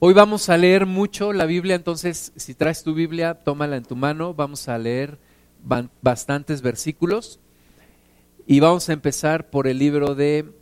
[0.00, 3.96] Hoy vamos a leer mucho la Biblia, entonces si traes tu Biblia, tómala en tu
[3.96, 5.18] mano, vamos a leer
[6.02, 7.40] bastantes versículos
[8.46, 10.52] y vamos a empezar por el libro de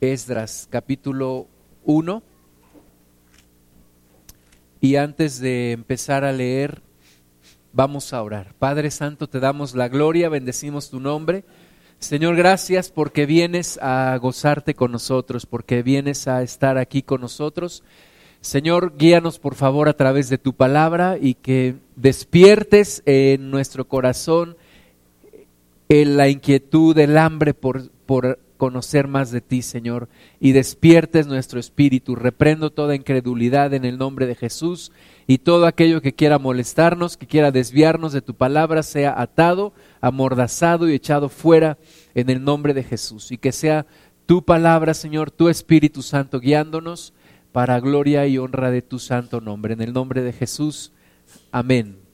[0.00, 1.48] Esdras, capítulo
[1.84, 2.22] 1.
[4.80, 6.82] Y antes de empezar a leer,
[7.72, 8.54] vamos a orar.
[8.54, 11.44] Padre Santo, te damos la gloria, bendecimos tu nombre.
[11.98, 17.82] Señor, gracias porque vienes a gozarte con nosotros, porque vienes a estar aquí con nosotros.
[18.42, 24.56] Señor, guíanos por favor a través de tu palabra y que despiertes en nuestro corazón
[25.88, 30.08] en la inquietud, el hambre por, por conocer más de ti, Señor,
[30.40, 32.16] y despiertes nuestro espíritu.
[32.16, 34.92] Reprendo toda incredulidad en el nombre de Jesús
[35.26, 40.88] y todo aquello que quiera molestarnos, que quiera desviarnos de tu palabra, sea atado, amordazado
[40.88, 41.78] y echado fuera
[42.14, 43.32] en el nombre de Jesús.
[43.32, 43.86] Y que sea
[44.26, 47.12] tu palabra, Señor, tu Espíritu Santo guiándonos
[47.52, 49.74] para gloria y honra de tu santo nombre.
[49.74, 50.92] En el nombre de Jesús.
[51.50, 52.05] Amén.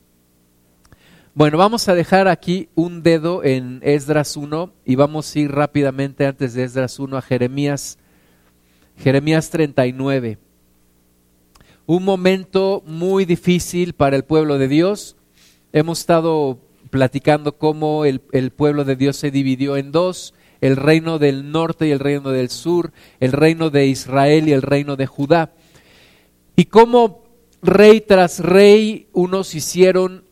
[1.35, 6.27] Bueno, vamos a dejar aquí un dedo en Esdras 1 y vamos a ir rápidamente
[6.27, 7.97] antes de Esdras 1 a Jeremías,
[8.99, 10.37] Jeremías 39.
[11.87, 15.17] Un momento muy difícil para el pueblo de Dios.
[15.73, 16.59] Hemos estado
[16.91, 21.89] platicando cómo el, el pueblo de Dios se dividió en dos, el reino del norte
[21.89, 25.55] y el reino del sur, el reino de Israel y el reino de Judá.
[26.57, 27.23] Y cómo
[27.63, 30.31] rey tras rey unos hicieron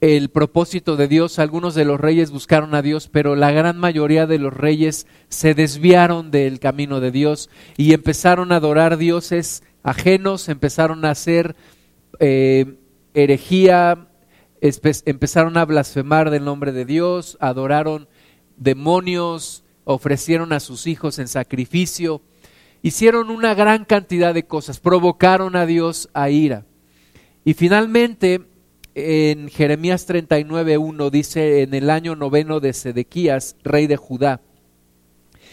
[0.00, 1.38] el propósito de Dios.
[1.38, 5.54] Algunos de los reyes buscaron a Dios, pero la gran mayoría de los reyes se
[5.54, 11.56] desviaron del camino de Dios y empezaron a adorar dioses ajenos, empezaron a hacer
[12.20, 12.76] eh,
[13.14, 14.08] herejía,
[14.60, 18.08] empezaron a blasfemar del nombre de Dios, adoraron
[18.56, 22.22] demonios, ofrecieron a sus hijos en sacrificio,
[22.82, 26.64] hicieron una gran cantidad de cosas, provocaron a Dios a ira.
[27.44, 28.42] Y finalmente
[28.98, 34.40] en Jeremías 39.1 dice, en el año noveno de Sedequías, rey de Judá,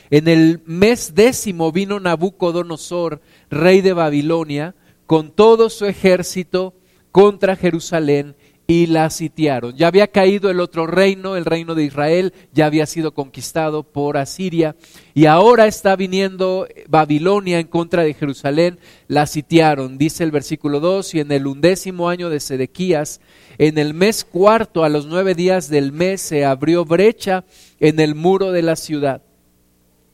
[0.10, 6.74] en el mes décimo vino Nabucodonosor, rey de Babilonia, con todo su ejército
[7.12, 8.36] contra Jerusalén
[8.68, 9.76] y la sitiaron.
[9.76, 14.18] Ya había caído el otro reino, el reino de Israel, ya había sido conquistado por
[14.18, 14.76] Asiria
[15.14, 19.98] y ahora está viniendo Babilonia en contra de Jerusalén, la sitiaron.
[19.98, 23.22] Dice el versículo 2, y en el undécimo año de Sedequías,
[23.58, 27.46] en el mes cuarto, a los nueve días del mes, se abrió brecha
[27.80, 29.22] en el muro de la ciudad.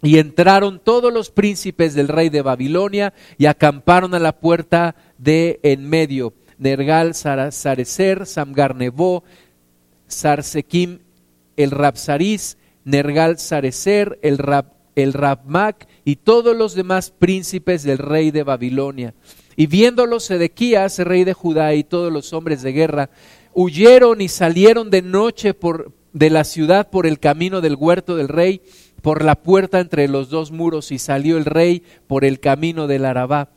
[0.04, 5.60] Y entraron todos los príncipes del rey de Babilonia y acamparon a la puerta de
[5.62, 9.24] en medio Nergal, Sarecer, Samgarnebo,
[10.08, 11.00] Sarsekim,
[11.58, 18.30] el Rapsaris, Nergal, Sarecer, el, Rab, el Rabmac y todos los demás príncipes del rey
[18.30, 19.16] de Babilonia.
[19.56, 23.10] Y viéndolo Sedequías, rey de Judá, y todos los hombres de guerra,
[23.56, 28.28] huyeron y salieron de noche por, de la ciudad por el camino del huerto del
[28.28, 28.62] rey,
[29.02, 33.06] por la puerta entre los dos muros, y salió el rey por el camino del
[33.06, 33.50] Arabá.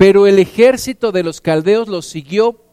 [0.00, 2.64] Pero el ejército de los caldeos los siguió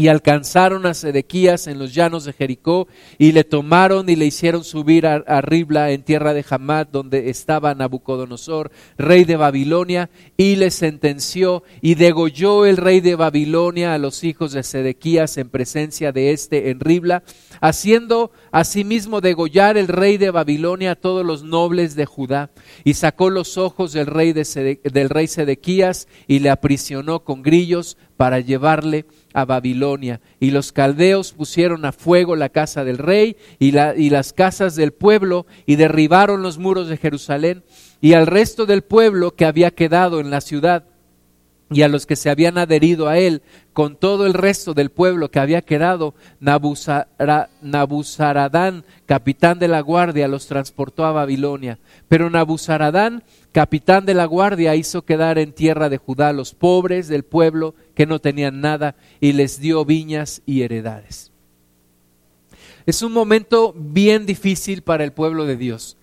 [0.00, 2.88] y alcanzaron a Sedequías en los llanos de Jericó
[3.18, 7.74] y le tomaron y le hicieron subir a, Ribla en tierra de Hamad donde estaba
[7.74, 14.24] Nabucodonosor, rey de Babilonia, y le sentenció y degolló el rey de Babilonia a los
[14.24, 17.22] hijos de Sedequías en presencia de éste en Ribla,
[17.60, 22.52] haciendo asimismo degollar el rey de Babilonia a todos los nobles de Judá,
[22.84, 27.98] y sacó los ojos del rey, de del rey Sedequías y le aprisionó con grillos
[28.16, 30.20] para llevarle a Babilonia.
[30.38, 34.92] Y los caldeos pusieron a fuego la casa del rey y, y las casas del
[34.92, 37.62] pueblo y derribaron los muros de Jerusalén
[38.00, 40.84] y al resto del pueblo que había quedado en la ciudad
[41.72, 43.42] y a los que se habían adherido a él,
[43.72, 47.54] con todo el resto del pueblo que había quedado, Nabuzaradán,
[49.06, 51.78] capitán de la guardia, los transportó a Babilonia.
[52.08, 53.22] Pero Nabuzaradán,
[53.52, 58.06] capitán de la guardia, hizo quedar en tierra de Judá los pobres del pueblo que
[58.06, 61.30] no tenían nada y les dio viñas y heredades.
[62.84, 65.96] Es un momento bien difícil para el pueblo de Dios.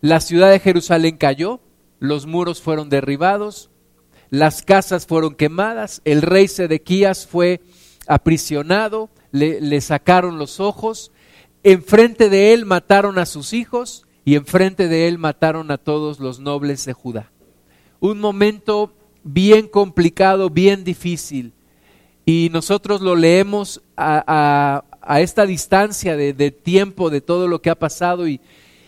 [0.00, 1.60] La ciudad de Jerusalén cayó,
[2.00, 3.68] los muros fueron derribados,
[4.32, 7.60] las casas fueron quemadas, el rey Sedequías fue
[8.06, 11.12] aprisionado, le, sacaron los ojos,
[11.62, 16.40] enfrente de él mataron a sus hijos y enfrente de él mataron a todos los
[16.40, 17.30] nobles de Judá.
[18.00, 21.52] Un momento bien complicado, bien difícil.
[22.24, 24.82] Y nosotros lo leemos a,
[25.18, 28.40] esta distancia de, tiempo de todo lo que ha pasado y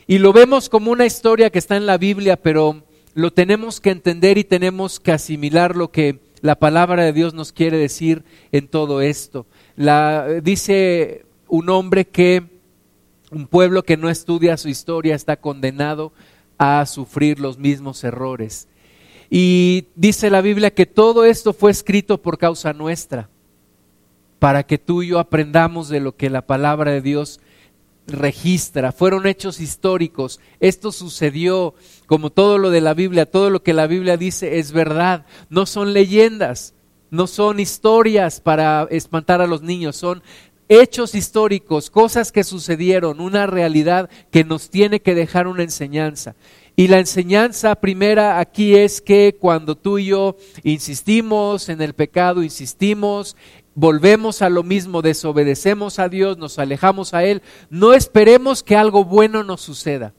[0.09, 2.83] lo vemos como una historia que está en la Biblia, pero
[3.15, 7.53] lo tenemos que entender y tenemos que asimilar lo que la palabra de Dios nos
[7.53, 9.47] quiere decir en todo esto.
[9.77, 12.43] La, dice un hombre que
[13.31, 16.13] un pueblo que no estudia su historia está condenado
[16.59, 18.69] a sufrir los mismos errores.
[19.31, 23.29] Y dice la Biblia que todo esto fue escrito por causa nuestra,
[24.39, 27.41] para que tú y yo aprendamos de lo que la palabra de Dios
[28.07, 28.93] registra.
[28.93, 30.41] Fueron hechos históricos.
[30.61, 31.75] Esto sucedió
[32.07, 35.27] como todo lo de la Biblia, todo lo que la Biblia dice es verdad.
[35.49, 36.75] No son leyendas,
[37.11, 40.23] no son historias para espantar a los niños, son
[40.69, 46.35] hechos históricos, cosas que sucedieron, una realidad que nos tiene que dejar una enseñanza.
[46.77, 52.43] Y la enseñanza primera aquí es que cuando tú y yo insistimos en el pecado,
[52.43, 53.37] insistimos,
[53.75, 59.05] volvemos a lo mismo, desobedecemos a Dios, nos alejamos a Él, no esperemos que algo
[59.05, 60.13] bueno nos suceda.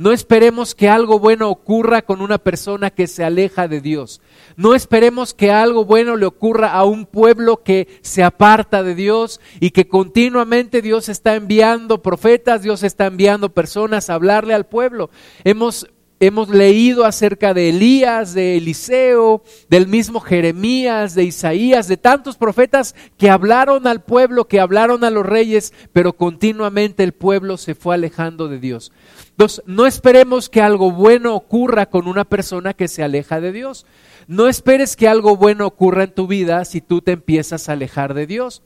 [0.00, 4.22] No esperemos que algo bueno ocurra con una persona que se aleja de Dios.
[4.56, 9.42] No esperemos que algo bueno le ocurra a un pueblo que se aparta de Dios
[9.60, 15.10] y que continuamente Dios está enviando profetas, Dios está enviando personas a hablarle al pueblo.
[15.44, 15.86] Hemos
[16.20, 22.94] hemos leído acerca de Elías, de Eliseo, del mismo Jeremías, de Isaías, de tantos profetas
[23.16, 27.94] que hablaron al pueblo, que hablaron a los reyes, pero continuamente el pueblo se fue
[27.94, 28.92] alejando de Dios.
[29.30, 33.86] Entonces, no esperemos que algo bueno ocurra con una persona que se aleja de Dios.
[34.28, 38.12] No esperes que algo bueno ocurra en tu vida si tú te empiezas a alejar
[38.12, 38.62] de Dios.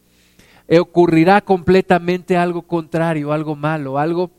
[0.67, 4.33] E ocurrirá completamente algo contrario, algo malo, algo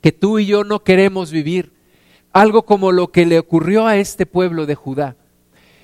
[0.00, 1.79] que tú y yo no queremos vivir
[2.32, 5.16] algo como lo que le ocurrió a este pueblo de Judá.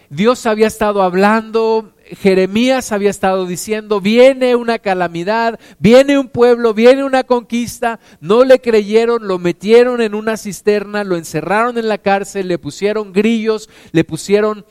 [0.09, 7.03] Dios había estado hablando, Jeremías había estado diciendo, viene una calamidad, viene un pueblo, viene
[7.03, 12.47] una conquista, no le creyeron, lo metieron en una cisterna, lo encerraron en la cárcel,
[12.47, 14.65] le pusieron grillos, le pusieron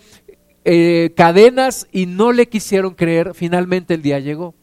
[0.63, 3.33] eh, cadenas y no le quisieron creer.
[3.33, 4.55] Finalmente el día llegó.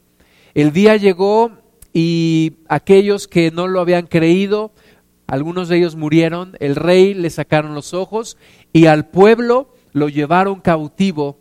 [0.55, 1.53] El día llegó
[1.93, 4.73] y aquellos que no lo habían creído,
[5.33, 8.37] algunos de ellos murieron, el rey le sacaron los ojos
[8.71, 11.39] y al pueblo lo llevaron cautivo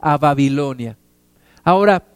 [0.00, 0.98] a Babilonia.
[1.62, 2.08] Ahora,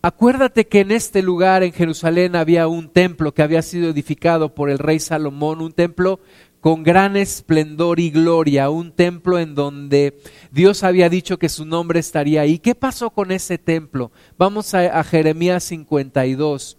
[0.00, 4.70] acuérdate que en este lugar, en Jerusalén, había un templo que había sido edificado por
[4.70, 6.18] el rey Salomón, un templo
[6.62, 10.16] con gran esplendor y gloria, un templo en donde
[10.50, 12.58] Dios había dicho que su nombre estaría ahí.
[12.58, 14.12] ¿Qué pasó con ese templo?
[14.38, 16.78] Vamos a, a Jeremías 52.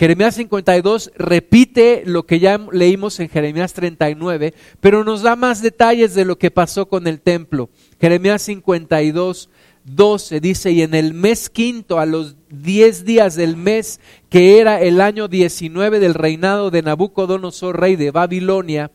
[0.00, 6.14] Jeremías 52 repite lo que ya leímos en Jeremías 39, pero nos da más detalles
[6.14, 7.68] de lo que pasó con el templo.
[8.00, 9.50] Jeremías 52,
[9.84, 14.00] 12 dice, y en el mes quinto, a los diez días del mes,
[14.30, 18.92] que era el año 19 del reinado de Nabucodonosor, rey de Babilonia,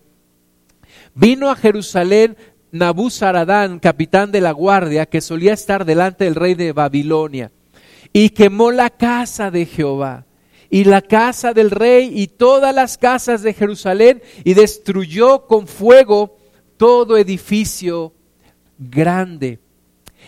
[1.14, 2.36] vino a Jerusalén
[2.72, 7.52] Nabuzaradán, capitán de la guardia, que solía estar delante del rey de Babilonia,
[8.12, 10.25] y quemó la casa de Jehová
[10.76, 16.36] y la casa del rey y todas las casas de Jerusalén y destruyó con fuego
[16.76, 18.12] todo edificio
[18.78, 19.60] grande.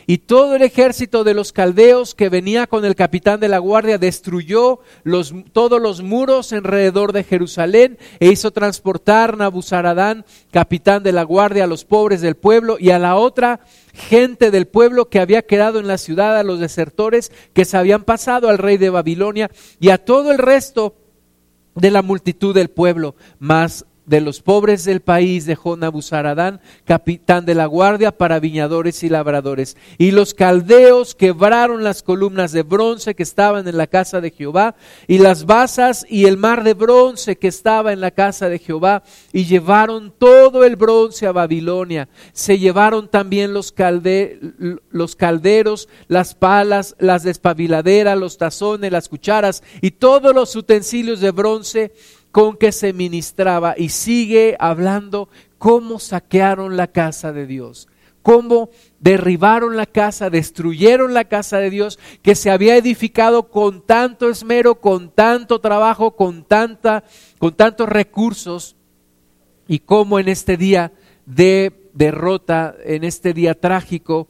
[0.05, 3.97] Y todo el ejército de los caldeos que venía con el capitán de la guardia
[3.97, 11.23] destruyó los, todos los muros alrededor de Jerusalén e hizo transportar Nabuzaradán, capitán de la
[11.23, 13.59] guardia, a los pobres del pueblo y a la otra
[13.97, 18.03] gente del pueblo que había quedado en la ciudad, a los desertores que se habían
[18.03, 20.95] pasado al rey de Babilonia y a todo el resto
[21.75, 23.15] de la multitud del pueblo.
[23.39, 29.09] Mas de los pobres del país dejó Nabuzaradán, capitán de la guardia para viñadores y
[29.09, 29.75] labradores.
[29.97, 34.75] Y los caldeos quebraron las columnas de bronce que estaban en la casa de Jehová,
[35.07, 39.03] y las basas y el mar de bronce que estaba en la casa de Jehová,
[39.33, 42.07] y llevaron todo el bronce a Babilonia.
[42.31, 43.75] Se llevaron también los,
[44.89, 51.31] los calderos, las palas, las despabiladeras, los tazones, las cucharas, y todos los utensilios de
[51.31, 51.91] bronce
[52.37, 55.27] con que se ministraba y sigue hablando
[55.57, 57.87] cómo saquearon la casa de Dios,
[58.21, 64.29] cómo derribaron la casa, destruyeron la casa de Dios que se había edificado con tanto
[64.29, 67.05] esmero, con tanto trabajo, con tanta
[67.39, 68.75] con tantos recursos
[69.67, 70.91] y cómo en este día
[71.25, 74.27] de derrota, en este día trágico,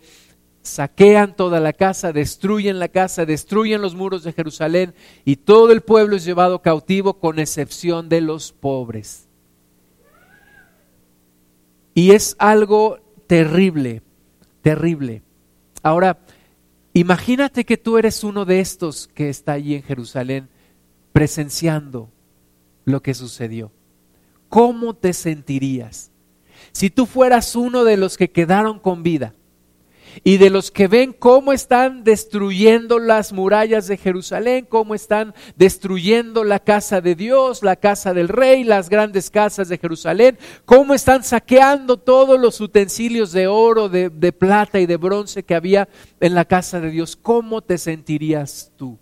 [0.68, 4.94] saquean toda la casa, destruyen la casa, destruyen los muros de Jerusalén
[5.26, 9.28] y todo el pueblo es llevado cautivo con excepción de los pobres.
[11.94, 14.04] Y es algo terrible,
[14.62, 15.24] terrible.
[15.82, 16.20] Ahora,
[16.94, 20.50] imagínate que tú eres uno de estos que está allí en Jerusalén
[21.12, 22.10] presenciando
[22.86, 23.72] lo que sucedió.
[24.50, 26.12] ¿Cómo te sentirías?
[26.72, 29.34] si tú fueras uno de los que quedaron con vida
[30.24, 36.44] y de los que ven cómo están destruyendo las murallas de Jerusalén, cómo están destruyendo
[36.44, 41.24] la casa de Dios, la casa del rey, las grandes casas de Jerusalén, cómo están
[41.24, 45.88] saqueando todos los utensilios de oro, de, de plata y de bronce que había
[46.20, 48.98] en la casa de Dios, ¿cómo te sentirías tú?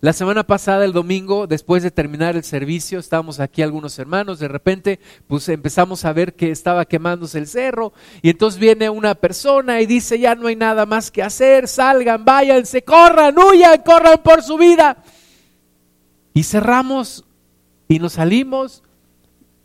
[0.00, 4.46] La semana pasada, el domingo, después de terminar el servicio, estábamos aquí algunos hermanos, de
[4.46, 9.80] repente pues empezamos a ver que estaba quemándose el cerro y entonces viene una persona
[9.80, 14.40] y dice, ya no hay nada más que hacer, salgan, váyanse, corran, huyan, corran por
[14.44, 15.02] su vida.
[16.32, 17.24] Y cerramos
[17.88, 18.84] y nos salimos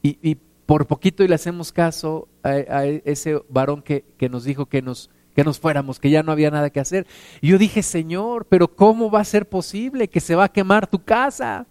[0.02, 0.36] y,
[0.66, 5.12] por poquito y le hacemos caso a, ese varón que, que nos dijo que nos
[5.36, 7.08] que nos fuéramos, que ya no había nada que hacer.
[7.42, 10.88] Y yo dije, Señor, pero ¿cómo va a ser posible que se va a quemar
[10.88, 11.66] tu casa?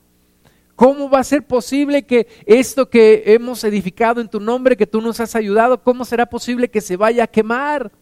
[0.75, 5.00] ¿Cómo va a ser posible que esto que hemos edificado en tu nombre, que tú
[5.00, 7.92] nos has ayudado, cómo será posible que se vaya a quemar?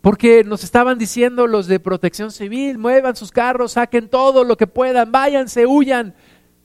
[0.00, 4.66] Porque nos estaban diciendo los de protección civil, muevan sus carros, saquen todo lo que
[4.66, 6.14] puedan, váyanse, huyan,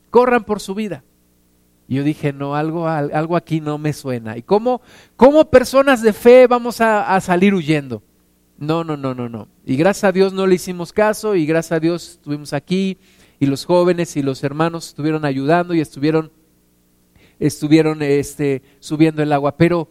[0.10, 1.04] corran por su vida.
[1.88, 4.38] Y yo dije, no, algo, algo aquí no me suena.
[4.38, 4.82] ¿Y cómo,
[5.16, 8.04] cómo personas de fe vamos a, salir huyendo?
[8.58, 9.48] No, no, no, no, no.
[9.66, 12.98] Y gracias a Dios no le hicimos caso y gracias a Dios estuvimos aquí
[13.40, 16.32] y los jóvenes y los hermanos estuvieron ayudando y estuvieron,
[17.40, 19.56] estuvieron este, subiendo el agua.
[19.56, 19.88] Pero,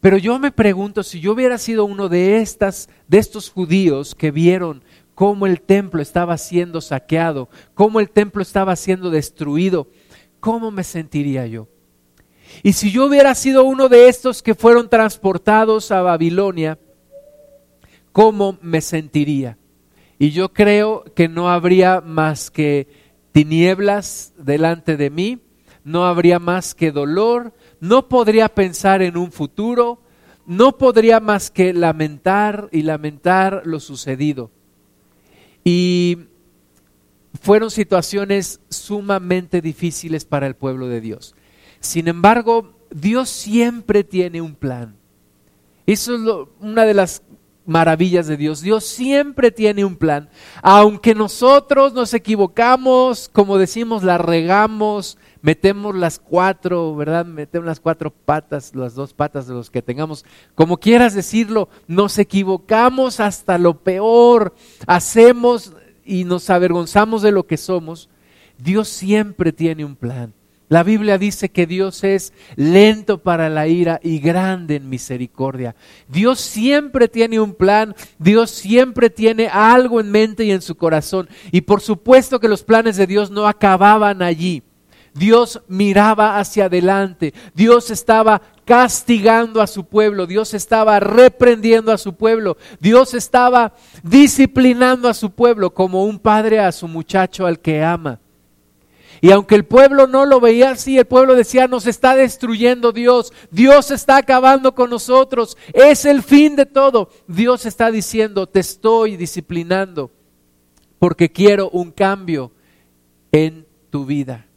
[0.00, 4.32] pero yo me pregunto si yo hubiera sido uno de, estas, de estos judíos que
[4.32, 4.82] vieron
[5.14, 9.88] cómo el templo estaba siendo saqueado, cómo el templo estaba siendo destruido,
[10.40, 11.68] ¿cómo me sentiría yo?
[12.62, 16.78] Y si yo hubiera sido uno de estos que fueron transportados a Babilonia,
[18.12, 19.58] ¿cómo me sentiría?
[20.18, 22.88] Y yo creo que no habría más que
[23.32, 25.38] tinieblas delante de mí,
[25.84, 30.00] no habría más que dolor, no podría pensar en un futuro,
[30.46, 34.50] no podría más que lamentar y lamentar lo sucedido.
[35.62, 36.18] Y
[37.48, 41.34] fueron situaciones sumamente difíciles para el pueblo de Dios.
[41.80, 44.96] Sin embargo, Dios siempre tiene un plan.
[45.86, 47.22] Eso es una de las
[47.64, 48.60] maravillas de Dios.
[48.60, 50.28] Dios siempre tiene un plan.
[50.60, 57.24] Aunque nosotros nos equivocamos, como decimos, la regamos, metemos las cuatro, ¿verdad?
[57.24, 60.26] Metemos las cuatro patas, las dos patas de los que tengamos.
[60.54, 64.54] Como quieras decirlo, nos equivocamos hasta lo peor.
[64.86, 65.72] Hacemos
[66.08, 68.08] y nos avergonzamos de lo que somos,
[68.56, 70.32] Dios siempre tiene un plan.
[70.68, 75.74] La Biblia dice que Dios es lento para la ira y grande en misericordia.
[76.08, 81.28] Dios siempre tiene un plan, Dios siempre tiene algo en mente y en su corazón.
[81.52, 84.62] Y por supuesto que los planes de Dios no acababan allí.
[85.14, 92.14] Dios miraba hacia adelante, Dios estaba castigando a su pueblo, Dios estaba reprendiendo a su
[92.14, 93.72] pueblo, Dios estaba
[94.02, 98.20] disciplinando a su pueblo como un padre a su muchacho al que ama.
[99.20, 103.32] Y aunque el pueblo no lo veía así, el pueblo decía, nos está destruyendo Dios,
[103.50, 107.08] Dios está acabando con nosotros, es el fin de todo.
[107.26, 110.12] Dios está diciendo, te estoy disciplinando
[110.98, 112.52] porque quiero un cambio
[113.32, 114.48] en tu vida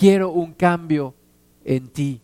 [0.00, 1.14] quiero un cambio
[1.62, 2.22] en ti.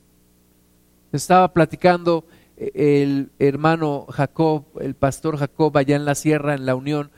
[1.17, 2.25] Estaba platicando
[2.57, 7.11] eh, el hermano Jacob, el pastor Jacob allá en la sierra, en la Unión,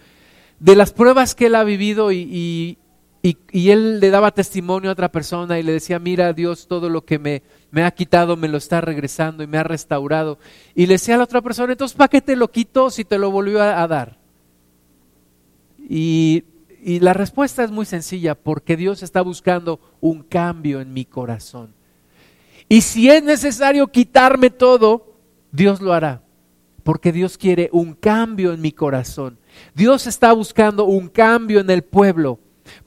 [0.58, 2.78] de las pruebas que él ha vivido y,
[3.52, 7.18] él le daba testimonio a otra persona y le decía, mira Dios, todo lo que
[7.18, 7.42] me,
[7.82, 10.38] ha quitado me lo está regresando y me ha restaurado.
[10.74, 13.18] Y le decía a la otra persona, entonces ¿para qué te lo quitó si te
[13.18, 14.18] lo volvió a dar?
[15.78, 16.44] Y
[17.00, 21.77] la respuesta es muy sencilla, porque Dios está buscando un cambio en mi corazón.
[22.68, 25.16] Y si es necesario quitarme todo,
[25.52, 26.22] Dios lo hará,
[26.82, 29.38] porque Dios quiere un cambio en mi corazón.
[29.74, 32.38] Dios está buscando un cambio en el pueblo.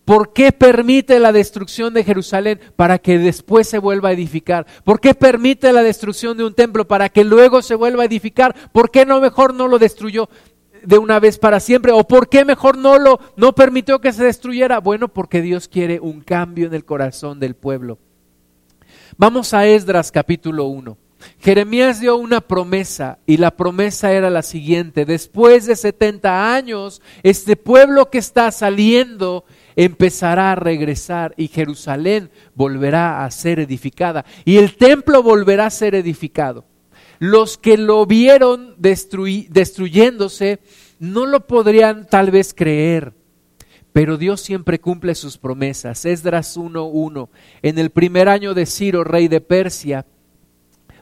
[0.06, 4.68] ¿Por qué permite la destrucción de Jerusalén para que después se vuelva a edificar?
[4.84, 8.54] ¿Por qué permite la destrucción de un templo para que luego se vuelva a edificar?
[8.72, 10.30] ¿Por qué no mejor no lo destruyó?
[10.84, 11.92] de una vez para siempre?
[11.92, 14.80] ¿O por qué mejor no lo no permitió que se destruyera?
[14.80, 18.00] Bueno, porque Dios quiere un cambio en el corazón del pueblo.
[19.22, 20.98] Vamos a Esdras capítulo 1.
[21.42, 27.56] Jeremías dio una promesa y la promesa era la siguiente, después de 70 años, este
[27.56, 34.75] pueblo que está saliendo empezará a regresar y Jerusalén volverá a ser edificada y el
[34.75, 36.66] templo volverá a ser edificado
[37.20, 40.62] los que lo vieron destruyéndose
[40.98, 43.13] no lo podrían tal vez creer.
[43.93, 46.05] Pero Dios siempre cumple sus promesas.
[46.05, 47.29] Esdras 1.1.
[47.62, 50.05] En el primer año de Ciro, rey de Persia,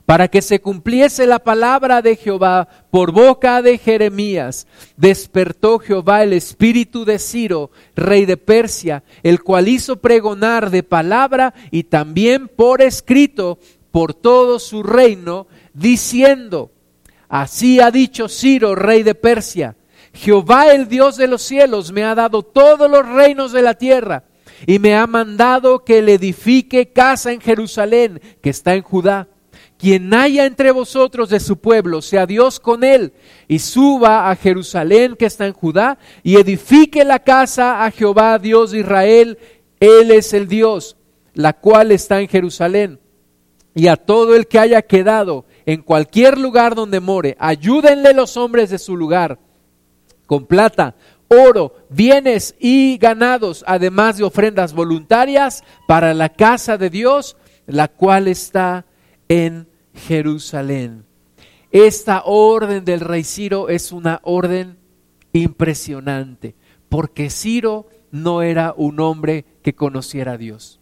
[0.10, 4.66] para que se cumpliese la palabra de Jehová por boca de Jeremías,
[4.98, 11.54] despertó Jehová el espíritu de Ciro, rey de Persia, el cual hizo pregonar de palabra
[11.70, 13.60] y también por escrito
[13.92, 16.72] por todo su reino, diciendo,
[17.28, 19.76] así ha dicho Ciro, rey de Persia,
[20.14, 24.26] Jehová el Dios de los cielos me ha dado todos los reinos de la tierra
[24.66, 29.28] y me ha mandado que le edifique casa en Jerusalén, que está en Judá.
[29.78, 33.14] Quien haya entre vosotros de su pueblo, sea Dios con él,
[33.48, 38.72] y suba a Jerusalén que está en Judá, y edifique la casa a Jehová, Dios
[38.72, 39.38] de Israel,
[39.80, 40.98] él es el Dios,
[41.34, 43.00] la cual está en Jerusalén.
[43.74, 48.70] Y a todo el que haya quedado en cualquier lugar donde more, ayúdenle los hombres
[48.72, 49.40] de su lugar,
[50.30, 50.94] con plata,
[51.28, 58.28] oro, bienes y ganados, además de ofrendas voluntarias para la casa de Dios, la cual
[58.28, 58.86] está
[59.28, 59.68] en
[60.08, 61.04] Jerusalén.
[61.72, 64.78] Esta orden del rey Ciro es una orden
[65.34, 66.54] impresionante,
[66.90, 70.80] porque Ciro no era un hombre que conociera a Dios.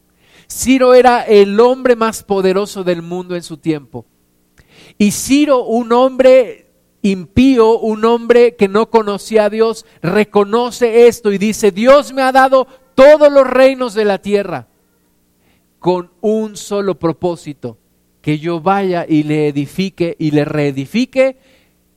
[0.52, 4.06] Ciro era el hombre más poderoso del mundo en su tiempo.
[4.98, 6.67] Y Ciro, un hombre
[7.12, 12.32] impío, un hombre que no conocía a Dios, reconoce esto y dice, Dios me ha
[12.32, 14.68] dado todos los reinos de la tierra
[15.80, 17.78] con un solo propósito,
[18.22, 21.38] que yo vaya y le edifique y le reedifique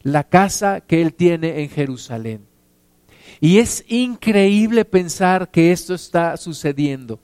[0.03, 2.47] la casa que él tiene en Jerusalén.
[3.41, 7.21] Y es increíble pensar que esto está sucediendo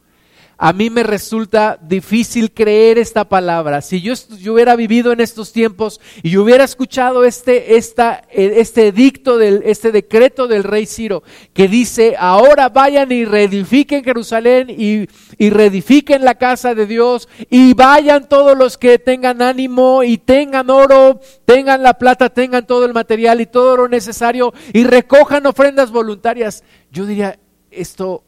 [0.59, 3.83] a mí me resulta difícil creer esta palabra.
[3.83, 4.15] Si yo,
[4.51, 10.49] hubiera vivido en estos tiempos y hubiera escuchado este, esta, este edicto, del, este decreto
[10.49, 11.23] del rey Ciro,
[11.53, 17.75] que dice, ahora vayan y reedifiquen Jerusalén y, y reedifiquen la casa de Dios y
[17.75, 22.95] vayan todos los que tengan ánimo y tengan oro, tengan la plata, tengan todo el
[22.95, 26.65] material y todo lo necesario y recojan ofrendas voluntarias.
[26.91, 27.39] Yo diría,
[27.71, 28.25] esto,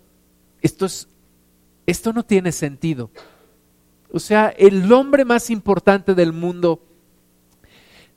[0.61, 1.09] esto es
[1.88, 3.11] esto no tiene sentido.
[4.12, 6.83] O sea, el hombre más importante del mundo,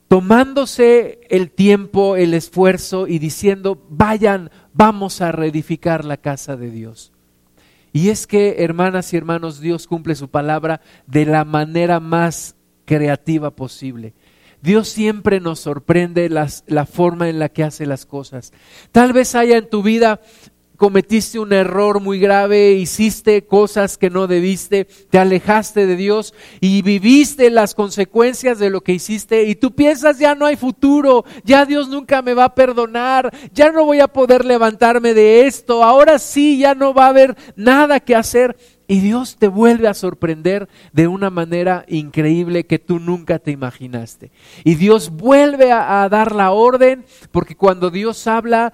[0.09, 7.13] tomándose el tiempo, el esfuerzo y diciendo, vayan, vamos a reedificar la casa de Dios.
[7.93, 13.51] Y es que, hermanas y hermanos, Dios cumple su palabra de la manera más creativa
[13.51, 14.13] posible.
[14.61, 18.51] Dios siempre nos sorprende la forma en la que hace las cosas.
[18.91, 20.21] Tal vez haya en tu vida
[20.81, 26.81] cometiste un error muy grave, hiciste cosas que no debiste, te alejaste de Dios y
[26.81, 31.67] viviste las consecuencias de lo que hiciste y tú piensas ya no hay futuro, ya
[31.67, 36.17] Dios nunca me va a perdonar, ya no voy a poder levantarme de esto, ahora
[36.17, 38.57] sí ya no va a haber nada que hacer.
[38.87, 44.31] Y Dios te vuelve a sorprender de una manera increíble que tú nunca te imaginaste.
[44.65, 48.73] Y Dios vuelve a, a, dar la orden, porque cuando Dios habla,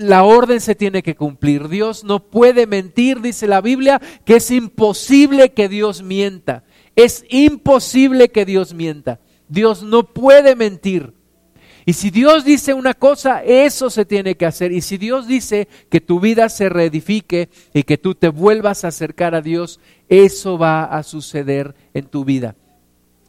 [0.00, 1.68] la orden se tiene que cumplir.
[1.68, 6.64] Dios no puede mentir, dice la Biblia, que es imposible que Dios mienta.
[6.96, 9.20] Es imposible que Dios mienta.
[9.48, 11.12] Dios no puede mentir.
[11.84, 14.72] Y si Dios dice una cosa, eso se tiene que hacer.
[14.72, 18.88] Y si Dios dice que tu vida se reedifique y que tú te vuelvas a
[18.88, 22.54] acercar a Dios, eso va a suceder en tu vida.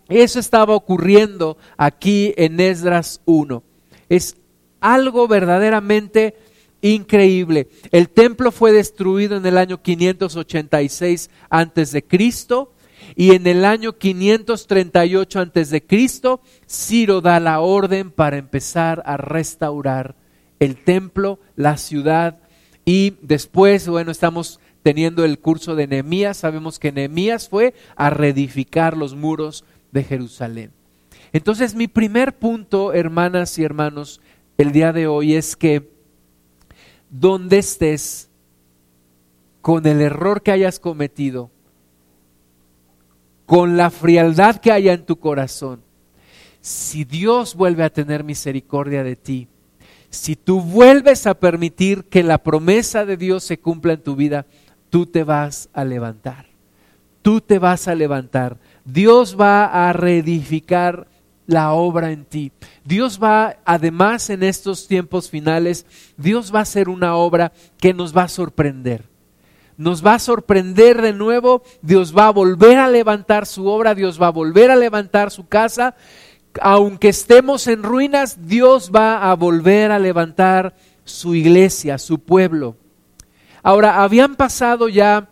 [0.10, 3.64] Eso estaba ocurriendo aquí en Esdras 1.
[4.10, 4.36] Es
[4.82, 6.36] algo verdaderamente
[6.82, 7.70] increíble.
[7.92, 12.74] El templo fue destruido en el año 586 antes de Cristo
[13.16, 19.18] y en el año 538 antes de Cristo Ciro da la orden para empezar a
[19.18, 20.16] restaurar
[20.60, 22.40] el templo, la ciudad
[22.86, 28.98] y después, bueno, estamos teniendo el curso de Nehemías, sabemos que Nehemías fue a reedificar
[28.98, 30.72] los muros de Jerusalén.
[31.34, 34.22] Entonces, mi primer punto, hermanas y hermanos,
[34.58, 35.90] el día de hoy es que
[37.12, 38.30] donde estés,
[39.62, 41.52] con el error que hayas cometido,
[43.46, 45.84] con la frialdad que haya en tu corazón,
[46.62, 49.48] si Dios vuelve a tener misericordia de ti,
[50.10, 54.46] si tú vuelves a permitir que la promesa de Dios se cumpla en tu vida,
[54.90, 56.48] tú te vas a levantar.
[57.22, 58.58] Tú te vas a levantar.
[58.84, 61.08] Dios va a reedificar
[61.52, 62.52] la obra en ti.
[62.84, 65.86] Dios va, además en estos tiempos finales,
[66.18, 69.10] Dios va a hacer una obra que nos va a sorprender.
[69.78, 74.22] Nos va a sorprender de nuevo, Dios va a volver a levantar su obra, Dios
[74.22, 75.96] va a volver a levantar su casa.
[76.62, 82.78] Aunque estemos en ruinas, Dios va a volver a levantar su iglesia, su pueblo.
[83.64, 85.31] Ahora, habían pasado ya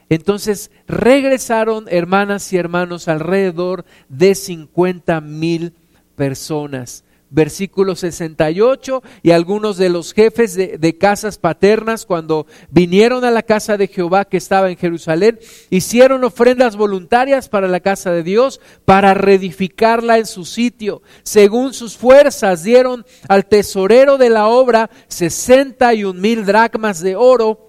[0.09, 5.73] Entonces regresaron, hermanas y hermanos, alrededor de 50 mil
[6.15, 7.03] personas.
[7.31, 13.77] Versículo 68, y algunos de los jefes de, casas paternas, cuando vinieron a la casa
[13.77, 15.37] de Jehová que estaba en Jerusalén,
[15.69, 21.03] hicieron ofrendas voluntarias para la casa de Dios, para reedificarla en su sitio.
[21.21, 27.68] Según sus fuerzas, dieron al tesorero de la obra 61 mil dracmas de oro,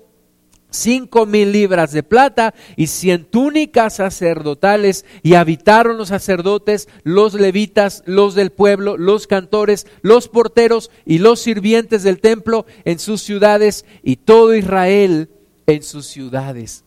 [0.71, 8.03] cinco mil libras de plata y cien túnicas sacerdotales y habitaron los sacerdotes, los levitas,
[8.07, 13.85] los del pueblo, los cantores, los porteros y los sirvientes del templo en sus ciudades
[14.03, 15.29] y todo Israel
[15.67, 16.85] en sus ciudades.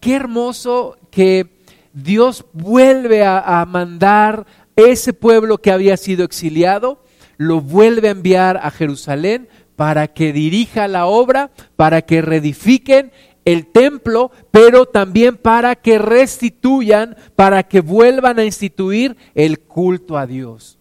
[0.00, 1.60] Qué hermoso que
[1.92, 7.04] Dios vuelve a, a mandar ese pueblo que había sido exiliado,
[7.36, 9.48] lo vuelve a enviar a Jerusalén
[9.80, 13.12] para que dirija la obra, para que reedifiquen
[13.46, 20.26] el templo, pero también para que restituyan, para que vuelvan a instituir el culto a
[20.26, 20.78] Dios,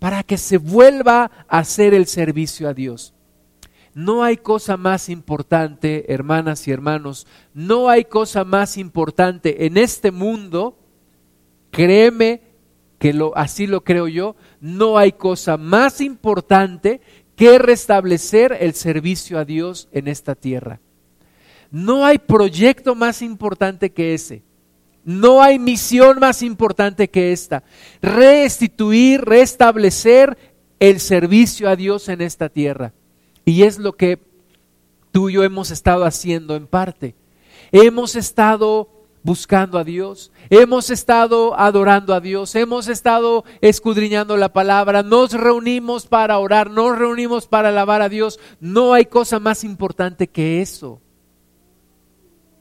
[0.00, 3.14] para que se vuelva a hacer el servicio a Dios.
[3.94, 10.10] No hay cosa más importante, hermanas y hermanos, no hay cosa más importante en este
[10.10, 10.76] mundo,
[11.70, 12.42] créeme
[12.98, 17.00] que lo, así lo creo yo, no hay cosa más importante
[17.36, 20.80] que restablecer el servicio a Dios en esta tierra.
[21.70, 24.42] No hay proyecto más importante que ese.
[25.04, 27.64] No hay misión más importante que esta.
[28.00, 30.38] Restituir, restablecer
[30.78, 32.92] el servicio a Dios en esta tierra.
[33.44, 34.18] Y es lo que
[35.12, 37.14] tú y yo hemos estado haciendo en parte.
[37.72, 38.88] Hemos estado
[39.24, 46.06] buscando a Dios, hemos estado adorando a Dios, hemos estado escudriñando la palabra, nos reunimos
[46.06, 48.38] para orar, nos reunimos para alabar a Dios.
[48.60, 51.00] No hay cosa más importante que eso.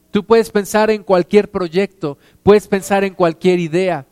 [0.10, 4.08] Tú puedes pensar en cualquier proyecto, puedes pensar en cualquier idea.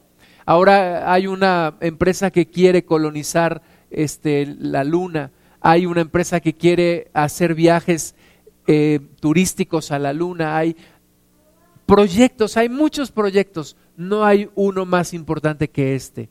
[0.45, 7.11] Ahora hay una empresa que quiere colonizar este, la luna, hay una empresa que quiere
[7.13, 8.15] hacer viajes
[8.67, 10.75] eh, turísticos a la luna, hay,
[11.91, 16.30] proyectos, hay muchos proyectos, no hay uno más importante que este,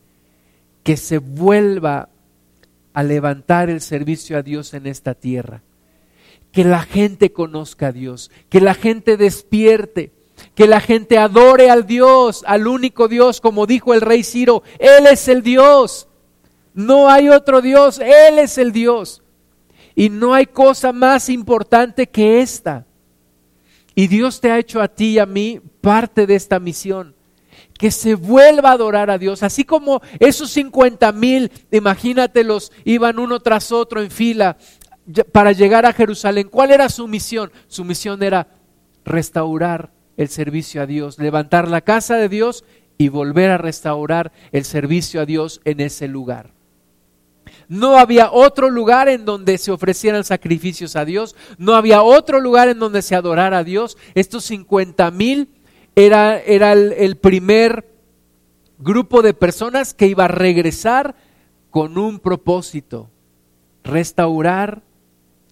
[0.82, 2.08] que se vuelva
[2.94, 5.60] a levantar el servicio a Dios en esta tierra,
[6.50, 10.12] que la gente conozca a Dios, que la gente despierte,
[10.54, 15.08] que la gente adore al Dios, al único Dios, como dijo el rey Ciro, Él
[15.08, 16.08] es el Dios,
[16.72, 19.22] no hay otro Dios, Él es el Dios.
[19.94, 22.86] Y no hay cosa más importante que esta.
[23.94, 27.14] Y Dios te ha hecho a ti y a mí parte de esta misión.
[27.78, 29.42] Que se vuelva a adorar a Dios.
[29.42, 34.56] Así como esos 50 mil, imagínatelos, iban uno tras otro en fila
[35.32, 36.48] para llegar a Jerusalén.
[36.48, 37.50] ¿Cuál era su misión?
[37.68, 38.48] Su misión era
[39.04, 42.64] restaurar el servicio a Dios, levantar la casa de Dios
[42.98, 46.52] y volver a restaurar el servicio a Dios en ese lugar.
[47.70, 51.36] No había otro lugar en donde se ofrecieran sacrificios a Dios.
[51.56, 53.96] No había otro lugar en donde se adorara a Dios.
[54.16, 55.50] Estos 50 mil
[55.94, 57.88] era, era el, el primer
[58.80, 61.14] grupo de personas que iba a regresar
[61.70, 63.08] con un propósito.
[63.84, 64.82] Restaurar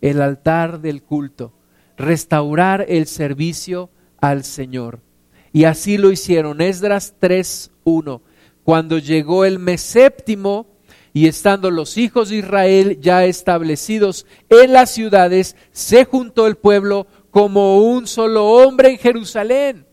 [0.00, 1.52] el altar del culto.
[1.96, 4.98] Restaurar el servicio al Señor.
[5.52, 6.62] Y así lo hicieron.
[6.62, 8.22] Esdras 3.1.
[8.64, 10.66] Cuando llegó el mes séptimo,
[11.12, 17.06] Y estando los hijos de Israel ya establecidos en las ciudades, se juntó el pueblo
[17.30, 19.86] como un solo hombre en Jerusalén.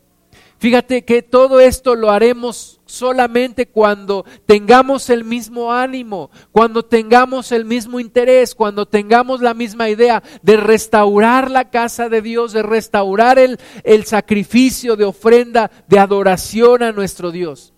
[0.57, 7.65] Fíjate que todo esto lo haremos solamente cuando tengamos el mismo ánimo, cuando tengamos el
[7.65, 13.37] mismo interés, cuando tengamos la misma idea de restaurar la casa de Dios, de restaurar
[13.37, 17.74] el, el sacrificio de ofrenda, de adoración a nuestro Dios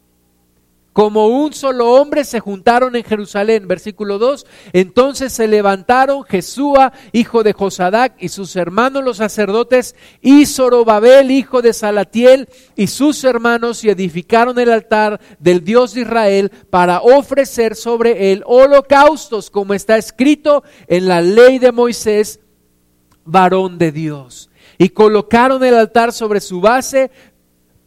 [0.97, 3.67] como un solo hombre se juntaron en Jerusalén.
[3.67, 4.47] Versículo 2.
[4.73, 11.61] Entonces se levantaron Jesúa, hijo de Josadac, y sus hermanos los sacerdotes, y Zorobabel, hijo
[11.61, 17.75] de Salatiel, y sus hermanos, y edificaron el altar del Dios de Israel para ofrecer
[17.75, 22.39] sobre él holocaustos, como está escrito en la ley de Moisés,
[23.23, 24.49] varón de Dios.
[24.79, 27.11] Y colocaron el altar sobre su base,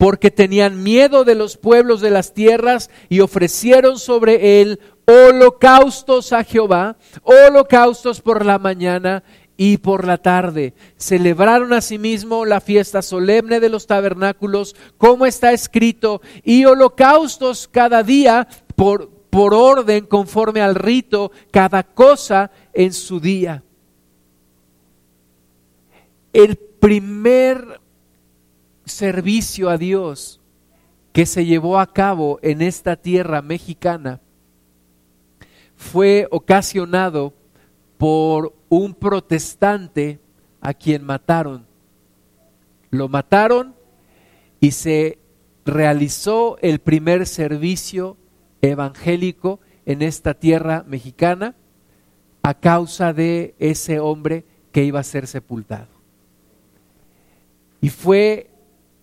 [0.00, 6.42] porque tenían miedo de los pueblos de las tierras y ofrecieron sobre él holocaustos a
[6.42, 9.22] Jehová, holocaustos por la mañana
[9.58, 10.72] y por la tarde.
[10.96, 18.48] Celebraron asimismo la fiesta solemne de los tabernáculos, como está escrito, y holocaustos cada día
[18.76, 23.62] por, por orden conforme al rito, cada cosa en su día.
[26.32, 27.79] El primer
[28.90, 30.40] servicio a Dios
[31.12, 34.20] que se llevó a cabo en esta tierra mexicana
[35.76, 37.33] fue ocasionado
[37.96, 40.20] por un protestante
[40.61, 41.66] a quien mataron.
[42.90, 43.74] Lo mataron
[44.61, 45.18] y se
[45.64, 48.18] realizó el primer servicio
[48.61, 51.55] evangélico en esta tierra mexicana
[52.42, 55.88] a causa de ese hombre que iba a ser sepultado.
[57.81, 58.49] Y fue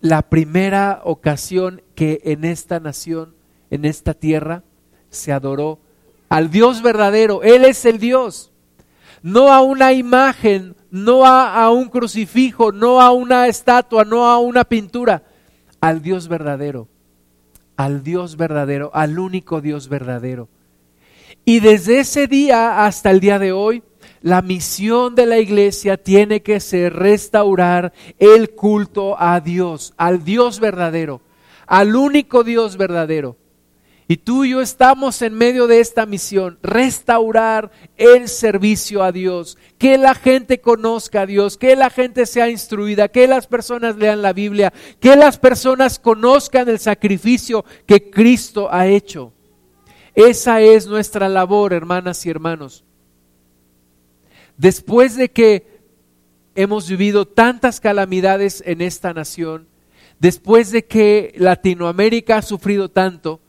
[0.08, 3.36] la primera ocasión que en esta nación,
[3.70, 4.64] en esta tierra,
[5.10, 5.80] se adoró
[6.30, 7.44] al Dios verdadero.
[7.44, 8.52] Él es el Dios.
[9.22, 14.64] No a una imagen, no a, un crucifijo, no a una estatua, no a una
[14.64, 15.24] pintura.
[15.82, 16.88] Al Dios verdadero.
[17.76, 20.50] Al Dios verdadero, al único Dios verdadero.
[21.46, 23.84] Y desde ese día hasta el día de hoy,
[24.22, 30.60] la misión de la iglesia tiene que ser restaurar el culto a Dios, al Dios
[30.60, 31.22] verdadero,
[31.66, 33.38] al único Dios verdadero.
[34.10, 39.58] Y tú y yo estamos en medio de esta misión, restaurar el servicio a Dios,
[39.78, 44.22] que la gente conozca a Dios, que la gente sea instruida, que las personas lean
[44.22, 49.34] la Biblia, que las personas conozcan el sacrificio que Cristo ha hecho.
[50.16, 52.87] Esa es nuestra labor, hermanas y hermanos
[54.58, 55.80] después de que
[56.56, 59.68] hemos vivido tantas calamidades en esta nación,
[60.20, 63.40] después de que Latinoamérica ha sufrido tanto,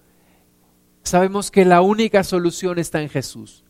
[1.02, 3.64] sabemos que la única solución está en Jesús.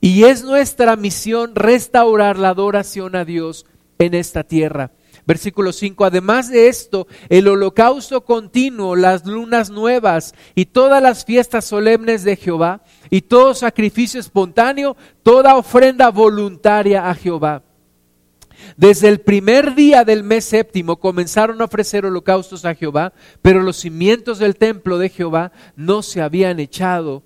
[0.00, 3.66] Y es nuestra misión restaurar la adoración a Dios
[3.98, 4.90] en esta tierra.
[5.24, 11.64] Versículo 5, además de esto, el holocausto continuo, las lunas nuevas y todas las fiestas
[11.64, 17.62] solemnes de Jehová y todo sacrificio espontáneo, toda ofrenda voluntaria a Jehová.
[18.76, 23.76] Desde el primer día del mes séptimo comenzaron a ofrecer holocaustos a Jehová, pero los
[23.76, 27.22] cimientos del templo de Jehová no se habían echado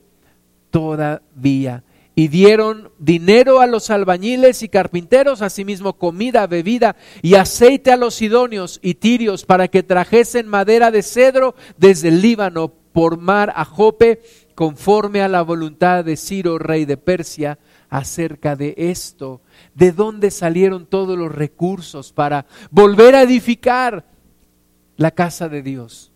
[0.70, 1.82] todavía
[2.18, 8.14] y dieron dinero a los albañiles y carpinteros, asimismo comida, bebida y aceite a los
[8.14, 13.66] sidonios y tirios para que trajesen madera de cedro desde el Líbano por mar a
[13.66, 14.22] Jope,
[14.54, 17.58] conforme a la voluntad de Ciro, rey de Persia,
[17.90, 19.42] acerca de esto.
[19.74, 24.06] ¿De dónde salieron todos los recursos para volver a edificar
[24.96, 26.12] la casa de Dios?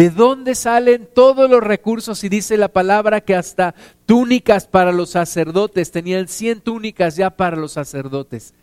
[0.00, 2.24] ¿De dónde salen todos los recursos?
[2.24, 3.74] Y dice la palabra que hasta
[4.06, 8.54] túnicas para los sacerdotes, tenían 100 túnicas ya para los sacerdotes.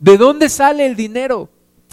[0.00, 1.48] ¿De dónde sale el dinero?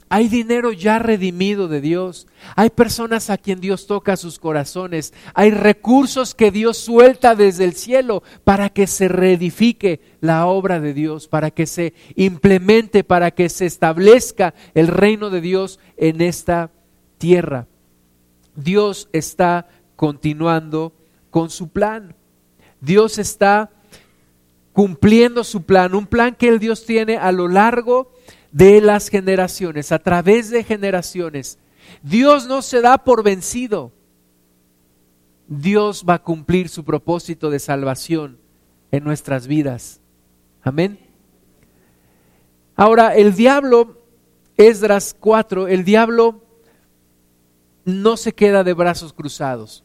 [0.09, 2.25] Hay dinero ya redimido de Dios.
[2.55, 5.13] Hay personas a quien Dios toca sus corazones.
[5.35, 10.95] Hay recursos que Dios suelta desde el cielo para que se reedifique la obra de
[10.95, 16.71] Dios, para que se implemente, para que se establezca el reino de Dios en esta
[17.19, 17.67] tierra.
[18.55, 20.93] Dios está continuando
[21.29, 22.15] con su plan.
[22.79, 23.71] Dios está
[24.73, 28.11] cumpliendo su plan, un plan que el Dios tiene a lo largo
[28.51, 31.59] de las generaciones, a través de generaciones.
[32.01, 33.91] Dios no se da por vencido.
[35.47, 38.39] Dios va a cumplir su propósito de salvación
[38.91, 39.99] en nuestras vidas.
[40.61, 40.99] Amén.
[42.75, 44.01] Ahora, el diablo,
[44.57, 46.43] Esdras 4, el diablo
[47.85, 49.83] no se queda de brazos cruzados.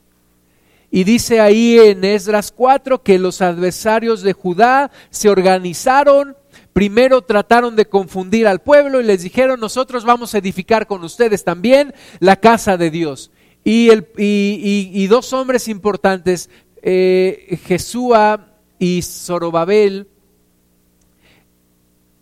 [0.90, 6.36] Y dice ahí en Esdras 4 que los adversarios de Judá se organizaron,
[6.72, 11.44] primero trataron de confundir al pueblo y les dijeron, nosotros vamos a edificar con ustedes
[11.44, 13.30] también la casa de Dios.
[13.64, 16.50] Y, el, y, dos hombres importantes,
[16.82, 20.06] eh, Jesúa y Zorobabel,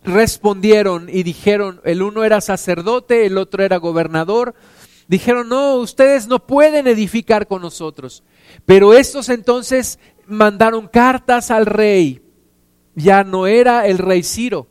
[0.03, 4.55] respondieron y dijeron, el uno era sacerdote, el otro era gobernador,
[5.07, 8.23] dijeron, no, ustedes no pueden edificar con nosotros.
[8.65, 12.21] Pero estos entonces mandaron cartas al rey,
[12.95, 14.67] ya no era el rey Ciro,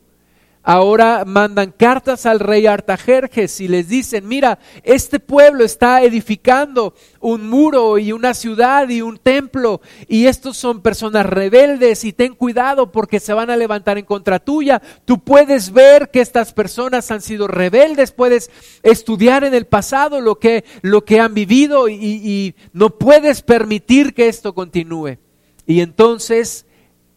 [0.64, 7.48] ahora mandan cartas al rey Artajerjes y les dicen, mira, este pueblo está edificando un
[7.48, 12.90] muro y una ciudad y un templo y estos son personas rebeldes y ten cuidado
[12.90, 14.80] porque se van a levantar en contra tuya.
[15.04, 18.50] Tú puedes ver que estas personas han sido rebeldes, puedes
[18.82, 24.14] estudiar en el pasado lo que, lo que han vivido y, y no puedes permitir
[24.14, 25.18] que esto continúe.
[25.66, 26.66] Y entonces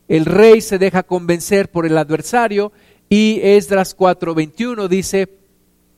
[0.08, 2.72] el rey se deja convencer por el adversario
[3.10, 5.30] y Esdras 4:21 dice,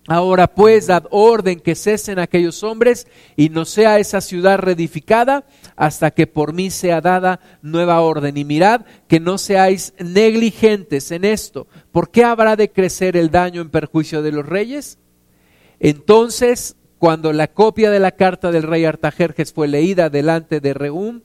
[0.08, 5.46] ahora pues dad orden que cesen aquellos hombres y no sea esa ciudad reedificada
[5.76, 8.38] hasta que por mí sea dada nueva orden.
[8.38, 11.68] Y mirad que no seáis negligentes en esto.
[11.92, 14.98] ¿Por qué habrá de crecer el daño en perjuicio de los reyes?
[15.80, 21.22] Entonces, cuando la copia de la carta del rey Artajerjes fue leída delante de Reum,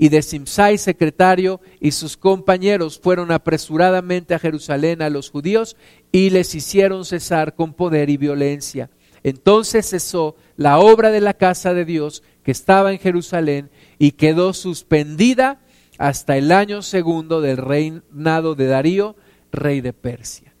[0.00, 5.76] y de Simsai, secretario, y sus compañeros fueron apresuradamente a Jerusalén a los judíos
[6.12, 8.90] y les hicieron cesar con poder y violencia.
[9.24, 14.52] Entonces cesó la obra de la casa de Dios que estaba en Jerusalén y quedó
[14.52, 15.60] suspendida
[15.98, 19.16] hasta el año segundo del reinado de Darío,
[19.50, 20.54] rey de Persia.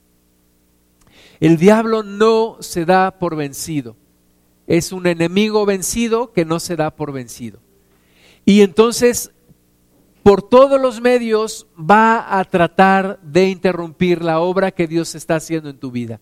[1.38, 3.94] El diablo no se da por vencido.
[4.66, 7.60] Es un enemigo vencido que no se da por vencido.
[8.48, 9.30] Y entonces,
[10.22, 15.68] por todos los medios, va a tratar de interrumpir la obra que Dios está haciendo
[15.68, 16.18] en tu vida.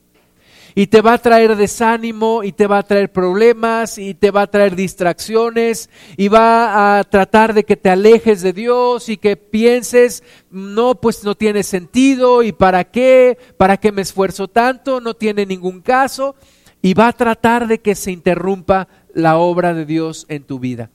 [0.75, 4.43] Y te va a traer desánimo, y te va a traer problemas, y te va
[4.43, 9.37] a traer distracciones, y va a tratar de que te alejes de Dios y que
[9.37, 15.15] pienses, no, pues no tiene sentido, y para qué, para qué me esfuerzo tanto, no
[15.15, 16.35] tiene ningún caso,
[16.83, 20.91] y va a tratar de que se interrumpa la obra de Dios en tu vida.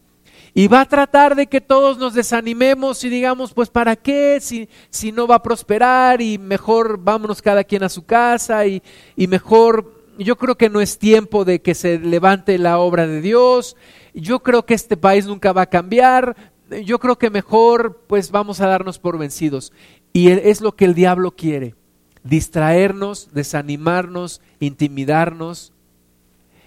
[0.54, 4.40] Y va a tratar de que todos nos desanimemos y digamos, pues ¿para qué?
[4.42, 8.84] Si, si no va a prosperar y mejor vámonos cada quien a su casa y,
[9.16, 13.22] y mejor, yo creo que no es tiempo de que se levante la obra de
[13.22, 13.78] Dios,
[14.14, 16.36] yo creo que este país nunca va a cambiar,
[16.84, 19.72] yo creo que mejor pues vamos a darnos por vencidos.
[20.12, 21.76] Y es lo que el diablo quiere,
[22.24, 25.72] distraernos, desanimarnos, intimidarnos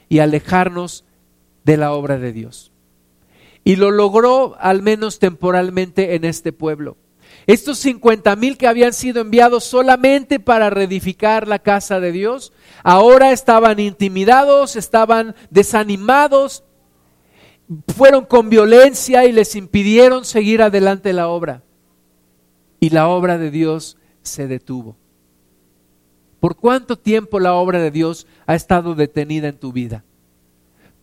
[0.09, 1.05] y alejarnos
[1.65, 2.74] de la obra de Dios.
[3.65, 6.97] Y lo logró al menos temporalmente en este pueblo.
[7.47, 13.33] Estos 50 mil que habían sido enviados solamente para reedificar la casa de Dios, ahora
[13.33, 16.65] estaban intimidados, estaban desanimados,
[17.95, 21.63] fueron con violencia y les impidieron seguir adelante la obra.
[22.81, 24.97] Y la obra de Dios se detuvo.
[26.41, 30.05] ¿Por cuánto tiempo la obra de Dios ha estado detenida en tu vida?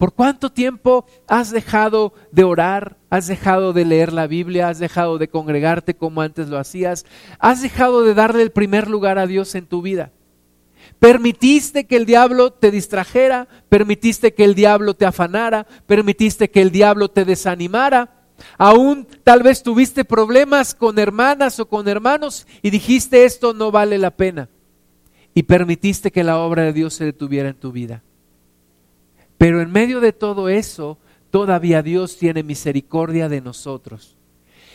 [0.01, 2.97] ¿Por cuánto tiempo has dejado de orar?
[3.11, 4.67] ¿Has dejado de leer la Biblia?
[4.67, 7.05] ¿Has dejado de congregarte como antes lo hacías?
[7.37, 10.11] ¿Has dejado de darle el primer lugar a Dios en tu vida?
[10.97, 13.47] ¿Permitiste que el diablo te distrajera?
[13.69, 15.67] ¿Permitiste que el diablo te afanara?
[15.85, 18.09] ¿Permitiste que el diablo te desanimara?
[18.57, 23.99] Aún tal vez tuviste problemas con hermanas o con hermanos y dijiste esto no vale
[23.99, 24.49] la pena.
[25.35, 28.01] Y permitiste que la obra de Dios se detuviera en tu vida.
[29.41, 30.99] Pero en medio de todo eso,
[31.31, 34.15] todavía Dios tiene misericordia de nosotros.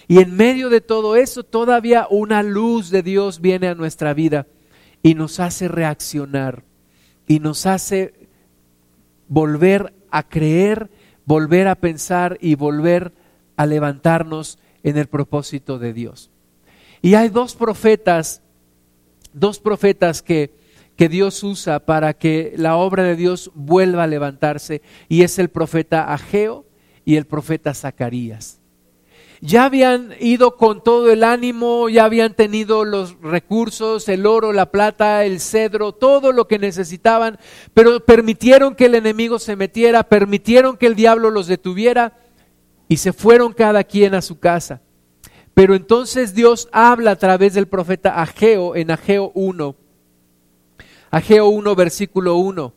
[0.09, 4.49] Y en medio de todo eso, todavía una luz de Dios viene a nuestra vida
[5.05, 6.65] y nos hace reaccionar
[7.29, 8.13] y nos hace
[9.29, 10.91] volver a creer,
[11.27, 13.13] volver a pensar y volver
[13.55, 16.29] a levantarnos en el propósito de Dios.
[17.03, 18.43] Y hay dos profetas,
[19.33, 20.56] dos profetas que
[20.97, 25.51] que Dios usa para que la obra de Dios vuelva a levantarse y es el
[25.51, 26.65] profeta Ageo
[27.05, 28.61] y el profeta Zacarías.
[29.43, 34.71] Ya habían ido con todo el ánimo, ya habían tenido los recursos, el oro, la
[34.71, 37.39] plata, el cedro, todo lo que necesitaban,
[37.75, 42.19] pero permitieron que el enemigo se metiera, permitieron que el diablo los detuviera
[42.89, 44.81] y se fueron cada quien a su casa.
[45.53, 49.86] Pero entonces Dios habla a través del profeta Ageo en Ageo 1
[51.11, 52.73] Ageo 1, versículo 1.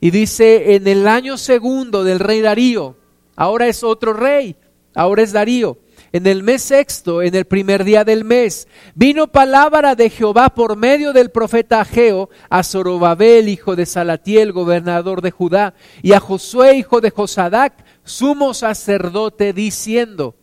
[0.00, 2.96] Y dice, en el año segundo del rey Darío,
[3.34, 4.56] ahora es otro rey,
[4.94, 5.78] ahora es Darío.
[6.12, 10.76] En el mes sexto, en el primer día del mes, vino palabra de Jehová por
[10.76, 16.76] medio del profeta Ageo a Zorobabel, hijo de Salatiel, gobernador de Judá, y a Josué,
[16.76, 20.36] hijo de Josadac, sumo sacerdote, diciendo,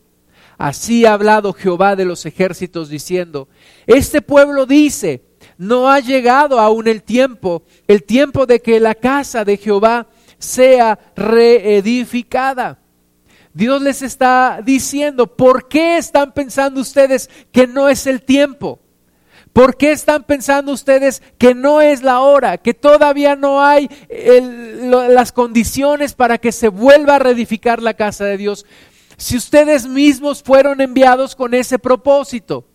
[0.57, 3.47] Así ha hablado Jehová de los ejércitos, diciendo,
[3.87, 5.23] Este pueblo dice,
[5.57, 10.99] no ha llegado aún el tiempo, el tiempo de que la casa de Jehová sea
[11.15, 12.79] reedificada.
[13.53, 18.79] Dios les está diciendo, ¿por qué están pensando ustedes que no es el tiempo?
[19.53, 25.31] ¿Por qué están pensando ustedes que no es la hora, que todavía no hay las
[25.31, 28.65] condiciones para que se vuelva a reedificar la casa de Dios?
[29.15, 32.65] Si ustedes mismos fueron enviados con ese propósito.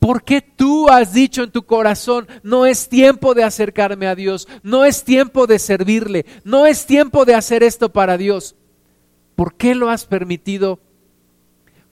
[0.00, 4.48] ¿Por qué tú has dicho en tu corazón, no es tiempo de acercarme a Dios,
[4.62, 8.56] no es tiempo de servirle, no es tiempo de hacer esto para Dios?
[9.36, 10.80] ¿Por qué lo has permitido?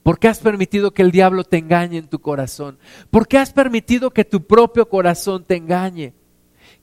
[0.01, 2.79] ¿Por qué has permitido que el diablo te engañe en tu corazón?
[3.11, 6.15] ¿Por qué has permitido que tu propio corazón te engañe?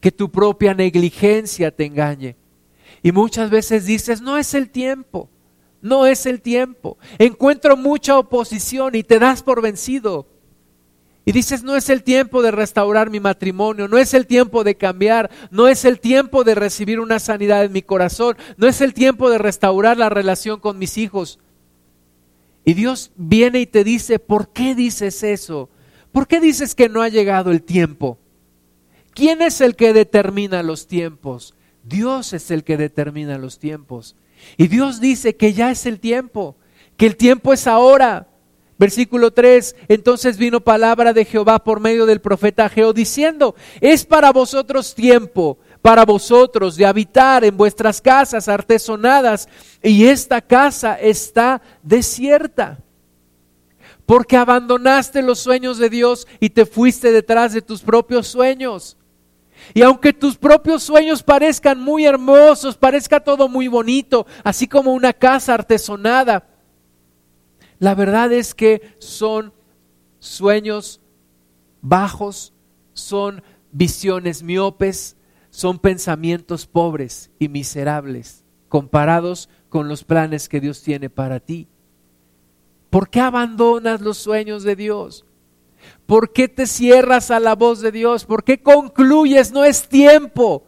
[0.00, 2.36] Que tu propia negligencia te engañe.
[3.02, 5.28] Y muchas veces dices, no es el tiempo,
[5.82, 6.98] no es el tiempo.
[7.18, 10.35] Encuentro mucha oposición y te das por vencido.
[11.28, 14.76] Y dices, no es el tiempo de restaurar mi matrimonio, no es el tiempo de
[14.76, 18.94] cambiar, no es el tiempo de recibir una sanidad en mi corazón, no es el
[18.94, 21.40] tiempo de restaurar la relación con mis hijos.
[22.64, 25.68] Y Dios viene y te dice, ¿por qué dices eso?
[26.12, 28.18] ¿Por qué dices que no ha llegado el tiempo?
[29.12, 31.54] ¿Quién es el que determina los tiempos?
[31.82, 34.14] Dios es el que determina los tiempos.
[34.56, 36.56] Y Dios dice que ya es el tiempo,
[36.96, 38.25] que el tiempo es ahora.
[38.78, 44.32] Versículo 3, entonces vino palabra de Jehová por medio del profeta Ageo diciendo, es para
[44.32, 49.48] vosotros tiempo, para vosotros de habitar en vuestras casas artesonadas,
[49.82, 52.78] y esta casa está desierta.
[54.04, 58.96] Porque abandonaste los sueños de Dios y te fuiste detrás de tus propios sueños.
[59.74, 65.12] Y aunque tus propios sueños parezcan muy hermosos, parezca todo muy bonito, así como una
[65.12, 66.46] casa artesonada,
[67.78, 69.52] la verdad es que son
[70.18, 71.00] sueños
[71.82, 72.52] bajos,
[72.92, 75.16] son visiones miopes,
[75.50, 81.68] son pensamientos pobres y miserables comparados con los planes que Dios tiene para ti.
[82.90, 85.24] ¿Por qué abandonas los sueños de Dios?
[86.06, 88.24] ¿Por qué te cierras a la voz de Dios?
[88.24, 90.64] ¿Por qué concluyes no es tiempo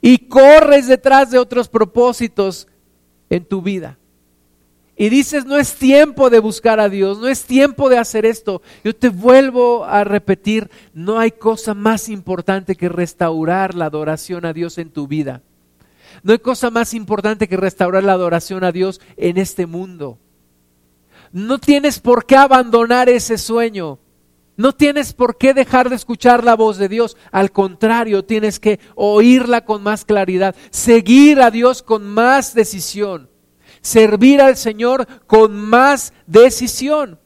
[0.00, 2.66] y corres detrás de otros propósitos
[3.28, 3.99] en tu vida?
[5.00, 8.60] Y dices, no es tiempo de buscar a Dios, no es tiempo de hacer esto,
[8.84, 14.52] yo te vuelvo a repetir, no hay cosa más importante que restaurar la adoración a
[14.52, 15.40] Dios en tu vida.
[16.22, 20.18] No hay cosa más importante que restaurar la adoración a Dios en este mundo.
[21.32, 24.00] No tienes por qué abandonar ese sueño.
[24.58, 27.16] No tienes por qué dejar de escuchar la voz de Dios.
[27.32, 33.29] Al contrario, tienes que oírla con más claridad, seguir a Dios con más decisión
[33.80, 37.18] servir al Señor con más decisión.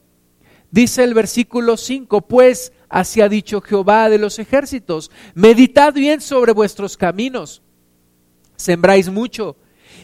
[0.70, 6.52] Dice el versículo 5, pues así ha dicho Jehová de los ejércitos, meditad bien sobre
[6.52, 7.62] vuestros caminos,
[8.56, 9.56] sembráis mucho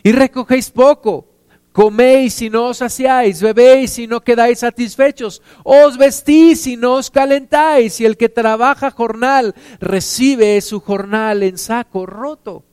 [0.02, 1.28] y recogéis poco,
[1.72, 7.10] coméis y no os saciáis, bebéis y no quedáis satisfechos, os vestís y no os
[7.10, 12.64] calentáis, y el que trabaja jornal recibe su jornal en saco roto.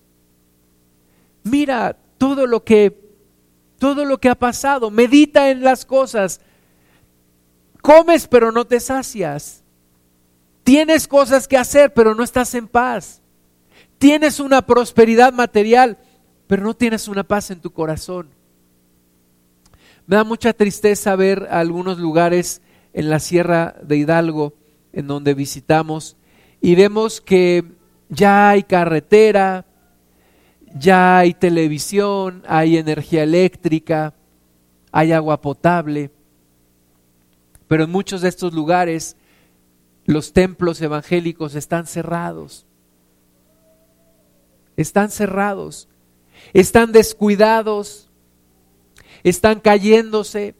[1.43, 3.06] Mira todo lo que
[3.77, 6.41] todo lo que ha pasado, medita en las cosas.
[7.81, 9.63] Comes pero no te sacias.
[10.63, 13.21] Tienes cosas que hacer pero no estás en paz.
[13.97, 15.97] Tienes una prosperidad material
[16.47, 18.29] pero no tienes una paz en tu corazón.
[20.05, 22.61] Me da mucha tristeza ver algunos lugares
[22.93, 24.53] en la Sierra de Hidalgo
[24.93, 26.15] en donde visitamos
[26.61, 27.63] y vemos que
[28.09, 29.65] ya hay carretera,
[30.75, 34.13] ya hay televisión, hay energía eléctrica,
[34.91, 36.11] hay agua potable,
[37.67, 39.15] pero en muchos de estos lugares
[40.05, 42.65] los templos evangélicos están cerrados.
[44.77, 45.89] Están cerrados,
[46.53, 48.09] están descuidados,
[49.23, 50.55] están cayéndose.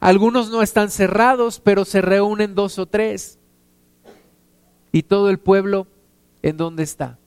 [0.00, 3.38] Algunos no están cerrados, pero se reúnen dos o tres.
[4.92, 5.86] ¿Y todo el pueblo
[6.42, 7.18] en dónde está?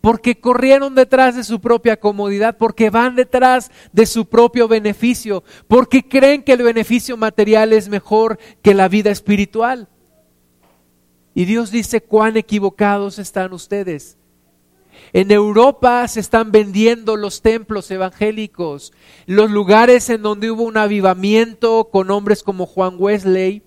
[0.00, 6.06] Porque corrieron detrás de su propia comodidad, porque van detrás de su propio beneficio, porque
[6.06, 9.88] creen que el beneficio material es mejor que la vida espiritual.
[11.34, 14.16] Y Dios dice, cuán equivocados están ustedes.
[15.12, 18.92] En Europa se están vendiendo los templos evangélicos,
[19.26, 23.62] los lugares en donde hubo un avivamiento con hombres como Juan Wesley,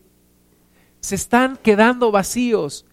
[1.00, 2.86] se están quedando vacíos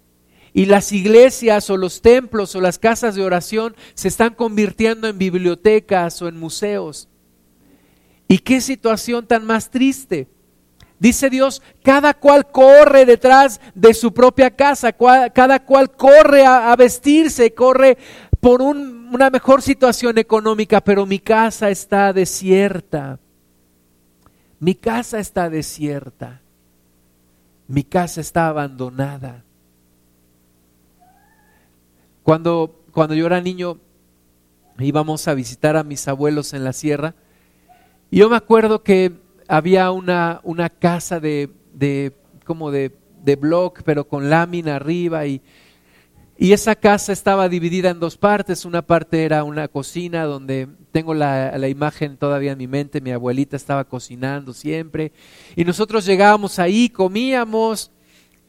[0.52, 5.18] y las iglesias o los templos o las casas de oración se están convirtiendo en
[5.18, 7.08] bibliotecas o en museos.
[8.28, 10.28] ¿Y qué situación tan más triste?
[10.98, 17.54] Dice Dios, cada cual corre detrás de su propia casa, cada cual corre a, vestirse,
[17.54, 17.96] corre
[18.40, 23.20] por una mejor situación económica, pero mi casa está desierta.
[24.58, 26.42] Mi casa está desierta.
[27.68, 29.44] Mi casa está abandonada.
[32.28, 33.78] Cuando, cuando yo era niño
[34.78, 37.14] íbamos a visitar a mis abuelos en la sierra,
[38.10, 39.12] y yo me acuerdo que
[39.48, 42.12] había una, una casa de, de
[42.44, 45.40] como de, de block, pero con lámina arriba y,
[46.36, 48.66] y esa casa estaba dividida en dos partes.
[48.66, 53.00] Una parte era una cocina donde tengo la, la, imagen todavía en mi mente.
[53.00, 55.12] Mi abuelita estaba cocinando siempre.
[55.56, 57.90] Y nosotros llegábamos ahí, comíamos.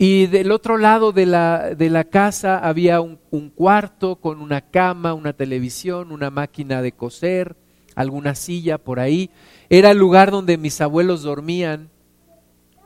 [0.02, 3.18] Y del otro lado de la, de la casa había un,
[3.54, 7.58] cuarto con una cama, una televisión, una máquina de coser,
[7.96, 9.30] alguna silla por ahí.
[9.70, 11.90] Era el lugar donde mis abuelos dormían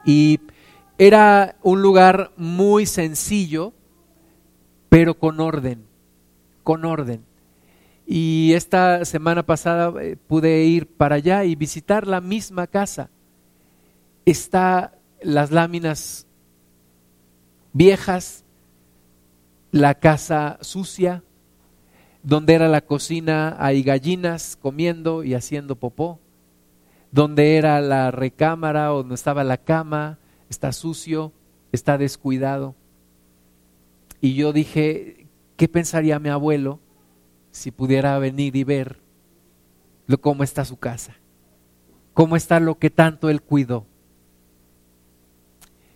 [0.04, 0.40] y
[0.98, 3.74] era un lugar muy sencillo,
[4.90, 5.86] pero con orden,
[6.64, 7.24] con orden.
[8.08, 13.12] Y esta semana pasada eh, pude ir para allá y visitar la misma casa.
[14.26, 16.26] Está las láminas
[17.74, 18.46] viejas,
[19.72, 21.24] la casa sucia,
[22.22, 26.20] donde era la cocina hay gallinas comiendo y haciendo popó
[27.14, 30.18] donde era la recámara o donde estaba la cama,
[30.50, 31.32] está sucio,
[31.72, 32.74] está descuidado.
[34.20, 36.80] Y yo dije, ¿qué pensaría mi abuelo
[37.52, 39.00] si pudiera venir y ver
[40.22, 41.16] cómo está su casa?
[42.16, 43.86] ¿Cómo está lo que tanto él cuidó?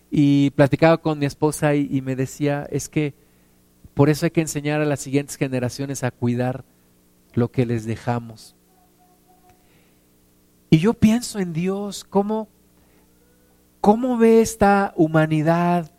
[0.09, 3.13] Y platicaba con mi esposa y, me decía, es que
[3.93, 6.63] por eso hay que enseñar a las siguientes generaciones a cuidar
[7.33, 8.55] lo que les dejamos.
[10.69, 12.47] Y yo pienso en Dios, cómo,
[13.81, 15.91] cómo ve esta humanidad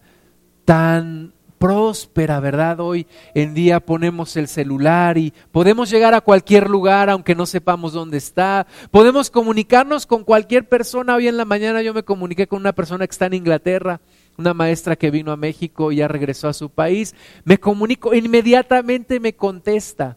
[0.65, 2.81] tan próspera, ¿verdad?
[2.81, 7.93] Hoy en día ponemos el celular y podemos llegar a cualquier lugar aunque no sepamos
[7.93, 8.67] dónde está.
[8.91, 11.17] Podemos comunicarnos con cualquier persona.
[11.17, 14.01] Hoy en la mañana yo me comuniqué con una persona que está en Inglaterra,
[14.37, 17.15] una maestra que vino a México y ya regresó a su país.
[17.45, 20.17] Me comunico, inmediatamente me contesta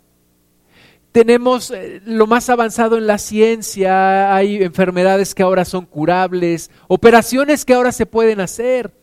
[1.11, 7.65] tenemos eh, lo más avanzado en la ciencia, hay enfermedades que ahora son curables, operaciones
[7.65, 9.00] que ahora se pueden hacer.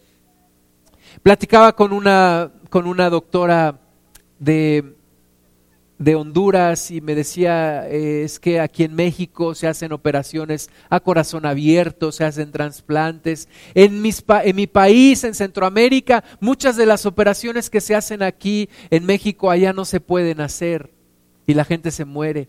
[1.22, 3.80] Platicaba con una, con una doctora
[4.38, 4.94] de,
[5.98, 11.00] de Honduras y me decía, eh, es que aquí en México se hacen operaciones a
[11.00, 13.48] corazón abierto, se hacen trasplantes.
[13.74, 18.68] En, mis, en mi país, en Centroamérica, muchas de las operaciones que se hacen aquí
[18.90, 20.92] en México allá no se pueden hacer
[21.46, 22.48] y la gente se muere.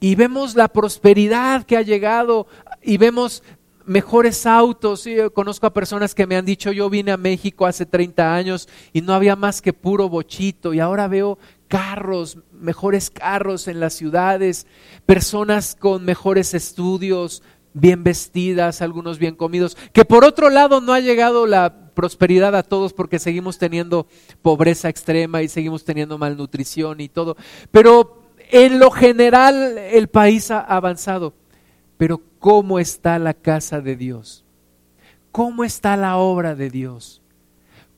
[0.00, 2.46] Y vemos la prosperidad que ha llegado
[2.82, 3.42] y vemos
[3.86, 5.04] mejores autos.
[5.04, 8.68] Yo conozco a personas que me han dicho, yo vine a México hace 30 años
[8.92, 13.94] y no había más que puro bochito y ahora veo carros, mejores carros en las
[13.94, 14.66] ciudades,
[15.06, 21.00] personas con mejores estudios, bien vestidas, algunos bien comidos, que por otro lado no ha
[21.00, 24.06] llegado la prosperidad a todos porque seguimos teniendo
[24.42, 27.36] pobreza extrema y seguimos teniendo malnutrición y todo.
[27.70, 31.34] Pero en lo general el país ha avanzado.
[31.96, 34.44] Pero ¿cómo está la casa de Dios?
[35.32, 37.22] ¿Cómo está la obra de Dios?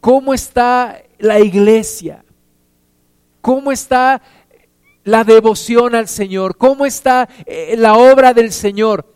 [0.01, 2.25] ¿Cómo está la iglesia?
[3.41, 4.23] ¿Cómo está
[5.03, 6.57] la devoción al Señor?
[6.59, 9.13] ¿Cómo está eh, la obra del Señor?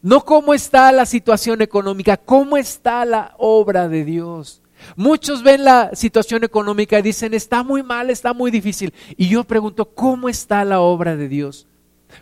[0.00, 4.62] No cómo está la situación económica, cómo está la obra de Dios.
[4.94, 8.94] Muchos ven la situación económica y dicen, está muy mal, está muy difícil.
[9.16, 11.66] Y yo pregunto, ¿cómo está la obra de Dios?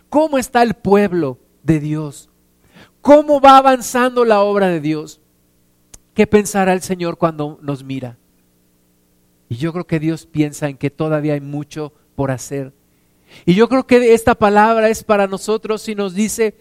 [0.09, 2.31] ¿Cómo está el pueblo de Dios?
[3.01, 5.21] ¿Cómo va avanzando la obra de Dios?
[6.13, 8.17] ¿Qué pensará el Señor cuando nos mira?
[9.49, 12.73] Y yo creo que Dios piensa en que todavía hay mucho por hacer.
[13.45, 16.55] Y yo creo que esta palabra es para nosotros y nos dice,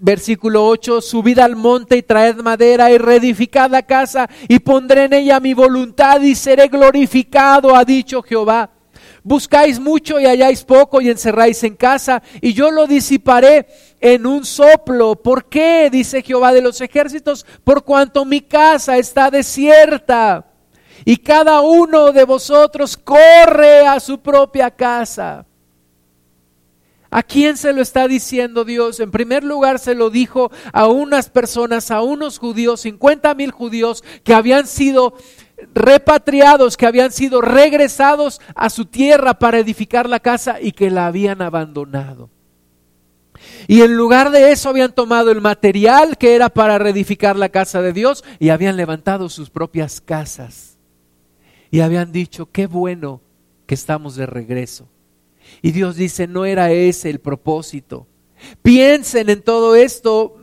[0.00, 5.14] versículo 8, subid al monte y traed madera y reedificad la casa y pondré en
[5.14, 8.70] ella mi voluntad y seré glorificado, ha dicho Jehová.
[9.28, 13.66] Buscáis mucho y halláis poco y encerráis en casa y yo lo disiparé
[14.00, 15.16] en un soplo.
[15.16, 15.90] ¿Por qué?
[15.92, 20.46] Dice Jehová de los ejércitos, por cuanto mi casa está desierta
[21.04, 25.44] y cada uno de vosotros corre a su propia casa.
[27.10, 29.00] ¿A quién se lo está diciendo Dios?
[29.00, 34.04] En primer lugar se lo dijo a unas personas, a unos judíos, 50 mil judíos
[34.24, 35.14] que habían sido
[35.74, 41.06] repatriados, que habían sido regresados a su tierra para edificar la casa y que la
[41.06, 42.30] habían abandonado.
[43.66, 47.82] Y en lugar de eso habían tomado el material que era para reedificar la casa
[47.82, 50.78] de Dios y habían levantado sus propias casas.
[51.70, 53.20] Y habían dicho, qué bueno
[53.66, 54.88] que estamos de regreso.
[55.62, 58.06] Y Dios dice, no era ese el propósito.
[58.62, 60.37] Piensen en todo esto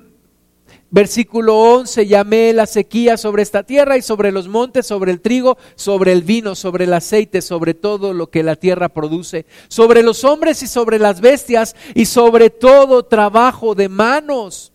[0.96, 5.58] Versículo 11, llamé la sequía sobre esta tierra y sobre los montes, sobre el trigo,
[5.76, 10.24] sobre el vino, sobre el aceite, sobre todo lo que la tierra produce, sobre los
[10.24, 14.72] hombres y sobre las bestias y sobre todo trabajo de manos.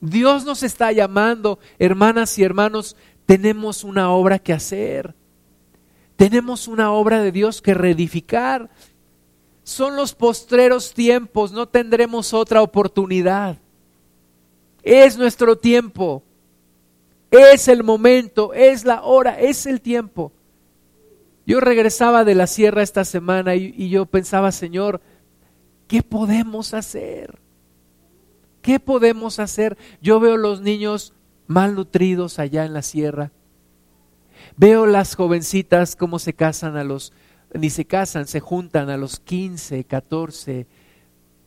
[0.00, 2.96] Dios nos está llamando, hermanas y hermanos,
[3.26, 5.14] tenemos una obra que hacer.
[6.16, 8.70] Tenemos una obra de Dios que reedificar.
[9.62, 13.58] Son los postreros tiempos, no tendremos otra oportunidad.
[14.86, 16.22] Es nuestro tiempo.
[17.32, 20.32] Es el momento, es la hora, es el tiempo.
[21.44, 25.00] Yo regresaba de la sierra esta semana y, yo pensaba, Señor,
[25.88, 27.36] ¿qué podemos hacer?
[28.62, 29.76] ¿Qué podemos hacer?
[30.00, 31.14] Yo veo los niños
[31.48, 33.32] malnutridos allá en la sierra.
[34.56, 37.12] Veo las jovencitas cómo se casan a los,
[37.52, 40.68] ni se casan, se juntan a los 15, 14.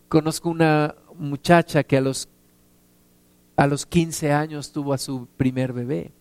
[0.09, 2.27] Conozco una muchacha que a los
[3.59, 6.13] a los 15 años tuvo a su primer bebé.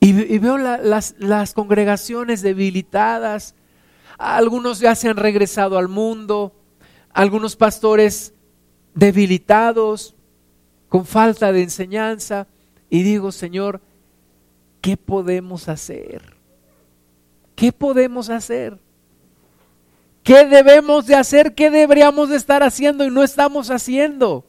[0.00, 3.54] Y, veo las, las congregaciones debilitadas,
[4.16, 6.54] algunos ya se han regresado al mundo,
[7.12, 8.32] algunos pastores
[8.94, 10.14] debilitados,
[10.88, 12.46] con falta de enseñanza,
[12.88, 13.82] y digo, Señor,
[14.80, 16.34] ¿qué podemos hacer?
[17.56, 18.78] ¿Qué podemos hacer?
[20.22, 21.54] ¿Qué debemos de hacer?
[21.54, 24.46] ¿Qué deberíamos de estar haciendo y no estamos haciendo?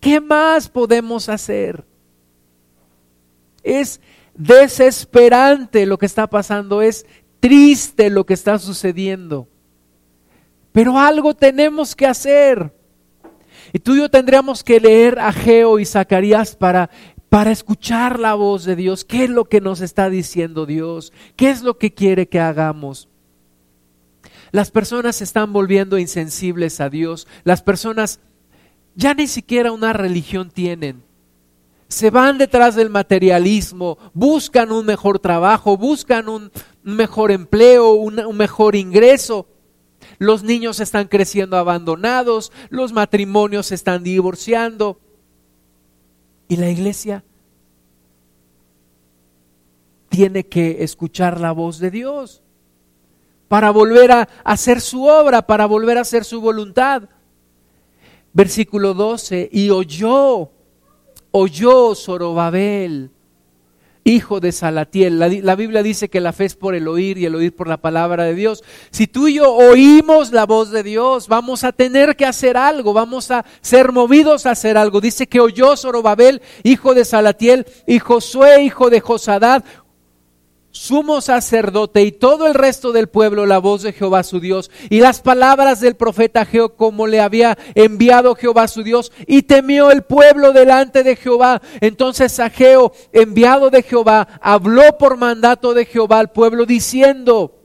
[0.00, 1.84] ¿Qué más podemos hacer?
[3.62, 4.00] Es
[4.34, 7.06] desesperante lo que está pasando, es
[7.40, 9.48] triste lo que está sucediendo.
[10.72, 12.72] Pero algo tenemos que hacer.
[13.72, 16.90] Y tú y yo tendríamos que leer a Geo y Zacarías para,
[17.28, 19.04] para escuchar la voz de Dios.
[19.04, 21.12] ¿Qué es lo que nos está diciendo Dios?
[21.36, 23.08] ¿Qué es lo que quiere que hagamos?
[24.52, 27.28] Las personas se están volviendo insensibles a Dios.
[27.44, 28.20] Las personas
[28.94, 31.02] ya ni siquiera una religión tienen.
[31.88, 38.76] Se van detrás del materialismo, buscan un mejor trabajo, buscan un mejor empleo, un, mejor
[38.76, 39.48] ingreso.
[40.18, 45.00] Los niños están creciendo abandonados, los matrimonios se están divorciando.
[46.46, 47.24] Y la iglesia
[50.08, 52.42] tiene que escuchar la voz de Dios
[53.48, 57.08] para volver a hacer su obra, para volver a hacer su voluntad.
[58.32, 60.50] Versículo 12, y oyó,
[61.32, 63.10] oyó Zorobabel,
[64.04, 65.18] hijo de Salatiel.
[65.18, 67.78] La, Biblia dice que la fe es por el oír y el oír por la
[67.78, 68.62] palabra de Dios.
[68.90, 72.92] Si tú y yo oímos la voz de Dios, vamos a tener que hacer algo,
[72.92, 75.00] vamos a ser movidos a hacer algo.
[75.00, 79.64] Dice que oyó Zorobabel, hijo de Salatiel, y Josué, hijo de Josadad,
[80.70, 85.00] sumo sacerdote y todo el resto del pueblo la voz de Jehová su Dios y
[85.00, 90.02] las palabras del profeta Geo como le había enviado Jehová su Dios y temió el
[90.02, 91.60] pueblo delante de Jehová.
[91.80, 97.59] Entonces Ageo, enviado de Jehová, habló por mandato de Jehová al pueblo diciendo,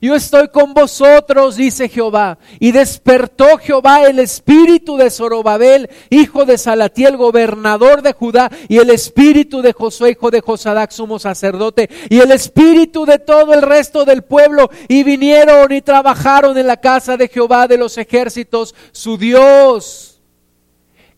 [0.00, 2.38] yo estoy con vosotros, dice Jehová.
[2.58, 8.90] Y despertó Jehová el espíritu de Zorobabel, hijo de Salatiel, gobernador de Judá, y el
[8.90, 14.04] espíritu de Josué, hijo de Josadac, sumo sacerdote, y el espíritu de todo el resto
[14.04, 19.18] del pueblo, y vinieron y trabajaron en la casa de Jehová de los ejércitos, su
[19.18, 20.09] Dios.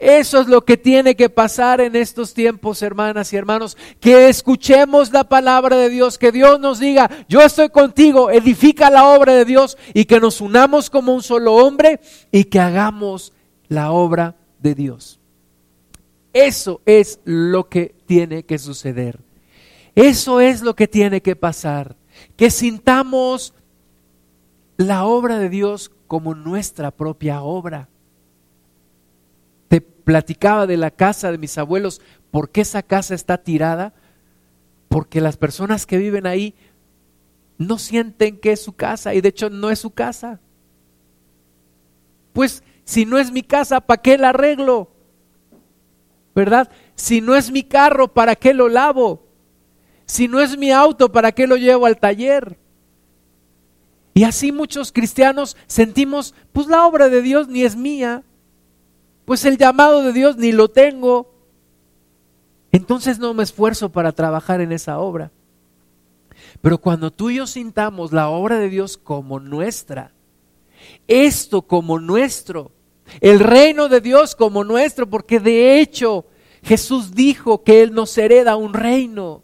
[0.03, 5.13] Eso es lo que tiene que pasar en estos tiempos, hermanas y hermanos, que escuchemos
[5.13, 9.45] la palabra de Dios, que Dios nos diga, yo estoy contigo, edifica la obra de
[9.45, 12.01] Dios y que nos unamos como un solo hombre
[12.33, 13.33] y que hagamos
[13.69, 15.21] la obra de Dios.
[16.33, 19.21] Eso es lo que tiene que suceder.
[19.95, 21.95] Eso es lo que tiene que pasar.
[22.35, 23.55] Que sintamos
[24.77, 27.89] la obra de Dios como nuestra propia obra
[30.05, 32.01] platicaba de la casa de mis abuelos,
[32.31, 33.95] ¿por qué esa casa está tirada?
[34.89, 36.55] Porque las personas que viven ahí
[37.59, 40.41] no sienten que es su casa y de hecho no es su casa.
[42.33, 44.93] Pues si no es mi casa, ¿para qué la arreglo?
[46.35, 46.71] ¿verdad?
[46.95, 49.27] Si no es mi carro, ¿para qué lo lavo?
[50.07, 52.59] Si no es mi auto, ¿para qué lo llevo al taller?
[54.15, 58.25] Y así muchos cristianos sentimos, pues la obra de Dios ni es mía,
[59.25, 61.33] pues el llamado de Dios ni lo tengo,
[62.73, 65.31] entonces no me esfuerzo para trabajar en esa obra.
[66.61, 70.13] Pero cuando tú y yo sintamos la obra de Dios como nuestra,
[71.07, 72.73] esto como nuestro,
[73.21, 76.25] el reino de Dios como nuestro, porque de hecho
[76.63, 79.43] Jesús dijo que Él nos hereda un reino,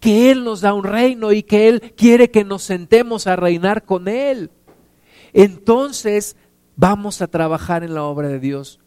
[0.00, 3.84] que Él nos da un reino y que Él quiere que nos sentemos a reinar
[3.84, 4.50] con Él.
[5.32, 6.36] Entonces
[6.76, 8.80] vamos a trabajar en la obra de Dios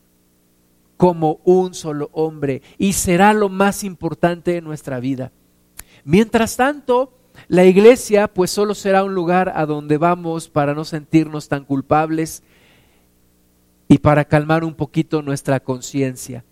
[0.98, 5.32] como un solo hombre y será lo más importante de nuestra vida.
[6.04, 7.14] Mientras tanto,
[7.48, 12.44] la iglesia pues solo será un lugar a donde vamos para no sentirnos tan culpables
[13.88, 16.44] y para calmar un poquito nuestra conciencia.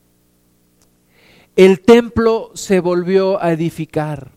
[1.56, 4.32] El templo se volvió a edificar.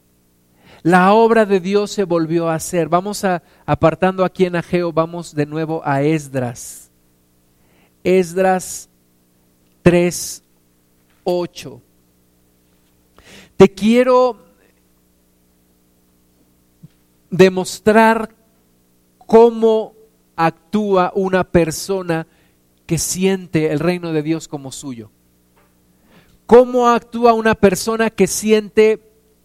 [0.83, 2.89] La obra de Dios se volvió a hacer.
[2.89, 6.91] Vamos a, apartando aquí en Ageo, vamos de nuevo a Esdras.
[8.05, 8.89] Esdras
[9.89, 10.43] 3,
[11.25, 11.83] 8.
[13.57, 14.37] Te quiero
[17.31, 18.35] demostrar
[19.17, 19.95] cómo
[20.37, 22.27] actúa una persona
[22.85, 25.11] que siente el reino de Dios como suyo.
[26.45, 29.01] ¿Cómo actúa una persona que siente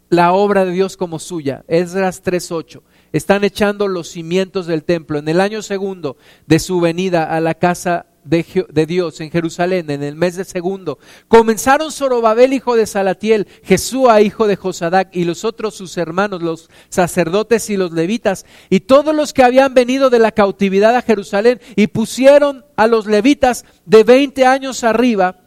[0.09, 1.63] la obra de Dios como suya?
[1.69, 2.81] Esdras 3.8.
[3.13, 5.19] Están echando los cimientos del templo.
[5.19, 6.17] En el año segundo
[6.47, 10.99] de su venida a la casa de, Dios en Jerusalén en el mes de segundo,
[11.27, 16.69] comenzaron Zorobabel, hijo de Salatiel, Jesúa, hijo de Josadac, y los otros sus hermanos, los
[16.89, 21.59] sacerdotes y los levitas, y todos los que habían venido de la cautividad a Jerusalén,
[21.75, 25.39] y pusieron a los levitas de veinte años arriba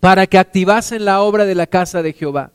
[0.00, 2.52] para que activasen la obra de la casa de Jehová.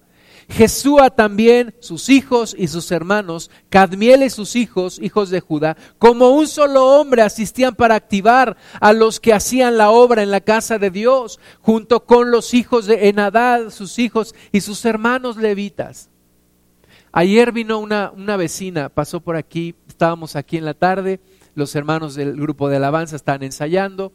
[0.50, 6.30] Jesúa también, sus hijos y sus hermanos, Cadmiel y sus hijos, hijos de Judá, como
[6.30, 10.78] un solo hombre asistían para activar a los que hacían la obra en la casa
[10.78, 16.10] de Dios, junto con los hijos de Enadad, sus hijos y sus hermanos levitas.
[17.12, 21.22] Ayer vino una, una vecina, pasó por aquí, estábamos aquí en la tarde,
[21.56, 24.12] los hermanos del grupo de alabanza estaban ensayando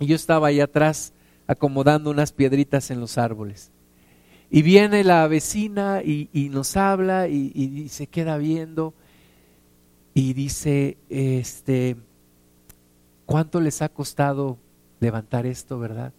[0.00, 1.12] y yo estaba ahí atrás
[1.46, 3.70] acomodando unas piedritas en los árboles.
[4.56, 8.94] Y viene la vecina y, nos habla y, se queda viendo
[10.14, 11.96] y dice, este,
[13.26, 14.56] ¿cuánto les ha costado
[14.98, 16.14] levantar esto, verdad?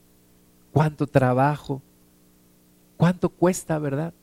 [0.72, 1.82] ¿Cuánto trabajo?
[2.96, 4.14] ¿Cuánto cuesta, verdad?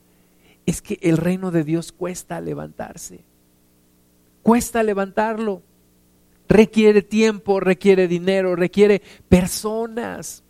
[0.65, 3.19] Es que el reino de Dios cuesta levantarse.
[4.43, 5.61] Cuesta levantarlo.
[6.47, 10.41] Requiere tiempo, requiere dinero, requiere personas.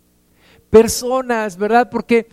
[0.69, 1.89] Personas, ¿verdad?
[1.89, 2.27] Porque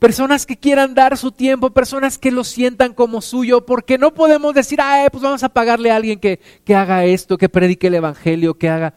[0.00, 4.54] personas que quieran dar su tiempo, personas que lo sientan como suyo, porque no podemos
[4.54, 7.94] decir, ah, pues vamos a pagarle a alguien que, que haga esto, que predique el
[7.94, 8.94] Evangelio, que haga...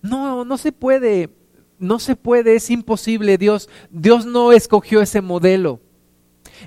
[0.00, 1.28] No, no se puede,
[1.78, 3.36] no se puede, es imposible.
[3.36, 5.80] Dios, Dios no escogió ese modelo.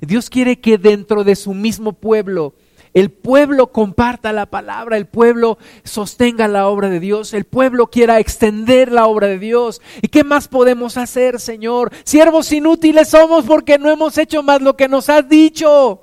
[0.02, 2.54] Dios quiere que dentro de su mismo pueblo
[2.94, 8.20] el pueblo comparta la palabra, el pueblo sostenga la obra de Dios, el pueblo quiera
[8.20, 9.82] extender la obra de Dios.
[10.02, 11.92] ¿Y qué más podemos hacer, Señor?
[12.04, 16.02] Siervos inútiles somos porque no hemos hecho más lo que nos has dicho.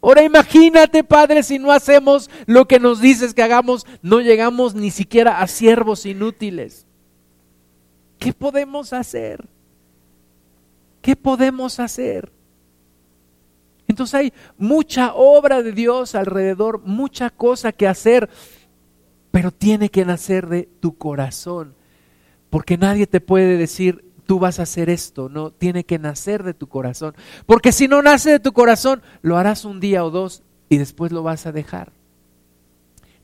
[0.00, 4.90] Ahora imagínate, Padre, si no hacemos lo que nos dices que hagamos, no llegamos ni
[4.90, 6.86] siquiera a siervos inútiles.
[8.18, 9.44] ¿Qué podemos hacer?
[11.02, 12.37] ¿Qué podemos hacer?
[13.88, 18.28] Entonces hay mucha obra de Dios alrededor, mucha cosa que hacer,
[19.30, 21.74] pero tiene que nacer de tu corazón,
[22.50, 26.52] porque nadie te puede decir, tú vas a hacer esto, no, tiene que nacer de
[26.52, 27.14] tu corazón,
[27.46, 31.10] porque si no nace de tu corazón, lo harás un día o dos y después
[31.10, 31.92] lo vas a dejar.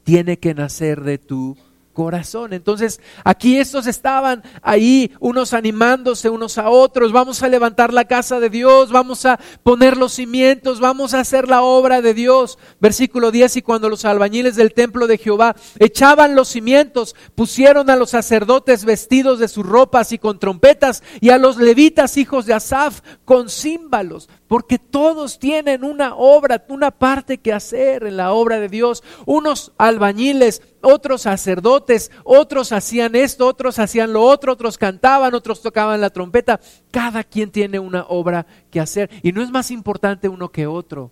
[0.03, 1.57] Tiene que nacer de tu
[1.95, 2.53] corazón.
[2.53, 8.40] Entonces, aquí estos estaban ahí, unos animándose unos a otros, vamos a levantar la casa
[8.40, 12.59] de Dios, vamos a poner los cimientos, vamos a hacer la obra de Dios.
[12.80, 17.97] Versículo 10, y cuando los albañiles del templo de Jehová echaban los cimientos, pusieron a
[17.97, 22.55] los sacerdotes vestidos de sus ropas y con trompetas, y a los levitas hijos de
[22.55, 28.61] Asaf con címbalos porque todos tienen una obra, una parte que hacer en la obra
[28.61, 29.03] de Dios.
[29.26, 36.01] Unos albañiles, otros sacerdotes, otros hacían esto, otros hacían lo otro, otros cantaban, otros tocaban
[36.01, 36.61] la trompeta.
[36.91, 41.11] Cada quien tiene una obra que hacer y no es más importante uno que otro.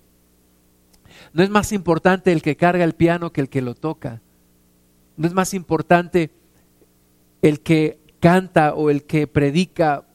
[1.32, 4.22] No es más importante el que carga el piano que el que lo toca.
[5.16, 6.30] No es más importante
[7.42, 10.06] el que canta o el que predica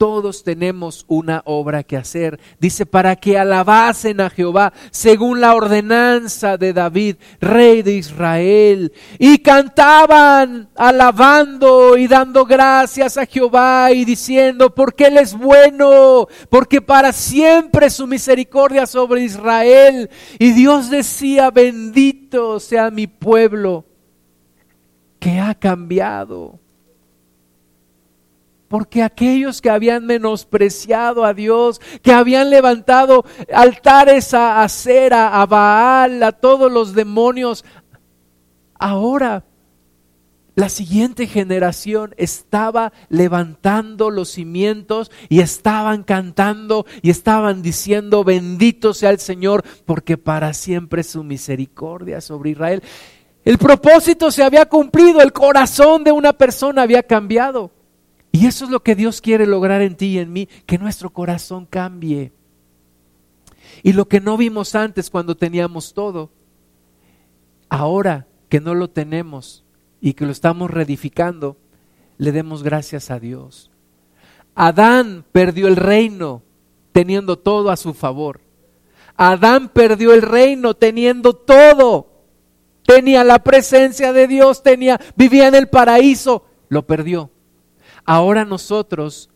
[0.00, 2.40] todos tenemos una obra que hacer.
[2.58, 8.94] Dice, para que alabasen a Jehová según la ordenanza de David, rey de Israel.
[9.18, 16.80] Y cantaban alabando y dando gracias a Jehová y diciendo, porque Él es bueno, porque
[16.80, 20.08] para siempre su misericordia sobre Israel.
[20.38, 23.84] Y Dios decía, bendito sea mi pueblo
[25.18, 26.58] que ha cambiado
[28.70, 36.22] porque aquellos que habían menospreciado a Dios, que habían levantado altares a Acera, a Baal,
[36.22, 37.64] a todos los demonios,
[38.78, 39.42] ahora
[40.54, 49.10] la siguiente generación estaba levantando los cimientos y estaban cantando y estaban diciendo, bendito sea
[49.10, 52.84] el Señor, porque para siempre su misericordia sobre Israel.
[53.44, 57.72] El propósito se había cumplido, el corazón de una persona había cambiado.
[58.32, 61.10] Y eso es lo que Dios quiere lograr en ti y en mí, que nuestro
[61.10, 62.32] corazón cambie.
[63.82, 66.30] Y lo que no vimos antes cuando teníamos todo,
[67.68, 69.64] ahora que no lo tenemos
[70.00, 71.56] y que lo estamos reedificando,
[72.18, 73.70] le demos gracias a Dios.
[74.54, 76.42] Adán perdió el reino
[76.92, 78.40] teniendo todo a su favor.
[79.16, 82.08] Adán perdió el reino teniendo todo.
[82.84, 87.30] Tenía la presencia de Dios, tenía vivía en el paraíso, lo perdió.
[88.12, 89.30] Ahora nosotros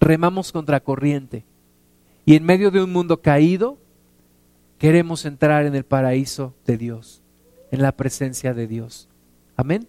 [0.00, 1.44] remamos contra corriente
[2.24, 3.76] y en medio de un mundo caído
[4.78, 7.20] queremos entrar en el paraíso de Dios,
[7.70, 9.10] en la presencia de Dios.
[9.58, 9.86] Amén.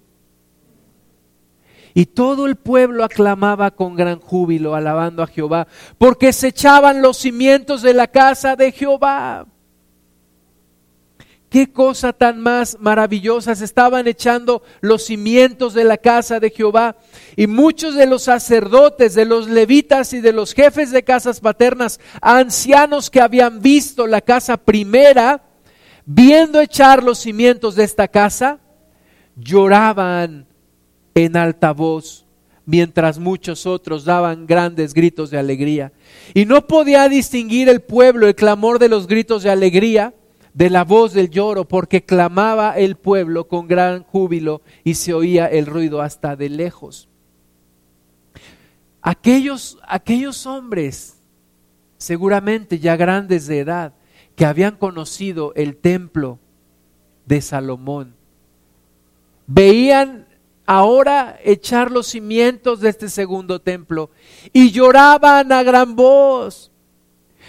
[1.94, 5.66] Y todo el pueblo aclamaba con gran júbilo, alabando a Jehová,
[5.98, 9.48] porque se echaban los cimientos de la casa de Jehová.
[11.50, 13.56] Qué cosa tan más maravillosa.
[13.56, 16.98] Se estaban echando los cimientos de la casa de Jehová.
[17.38, 22.02] Y muchos de los sacerdotes, de los levitas y de los jefes de casas paternas,
[22.22, 25.42] ancianos que habían visto la casa primera,
[26.06, 28.60] viendo echar los cimientos de esta casa,
[29.38, 30.48] lloraban
[31.16, 32.26] en alta voz,
[32.66, 35.94] mientras muchos otros daban grandes gritos de alegría.
[36.34, 40.14] Y no podía distinguir el pueblo el clamor de los gritos de alegría
[40.58, 45.46] de la voz del lloro, porque clamaba el pueblo con gran júbilo y se oía
[45.46, 47.10] el ruido hasta de lejos.
[49.04, 51.20] Aquellos, aquellos hombres,
[52.00, 53.94] seguramente ya grandes de edad,
[54.36, 56.40] que habían conocido el templo
[57.28, 58.16] de Salomón,
[59.46, 60.28] veían
[60.66, 64.10] ahora echar los cimientos de este segundo templo
[64.54, 66.72] y lloraban a gran voz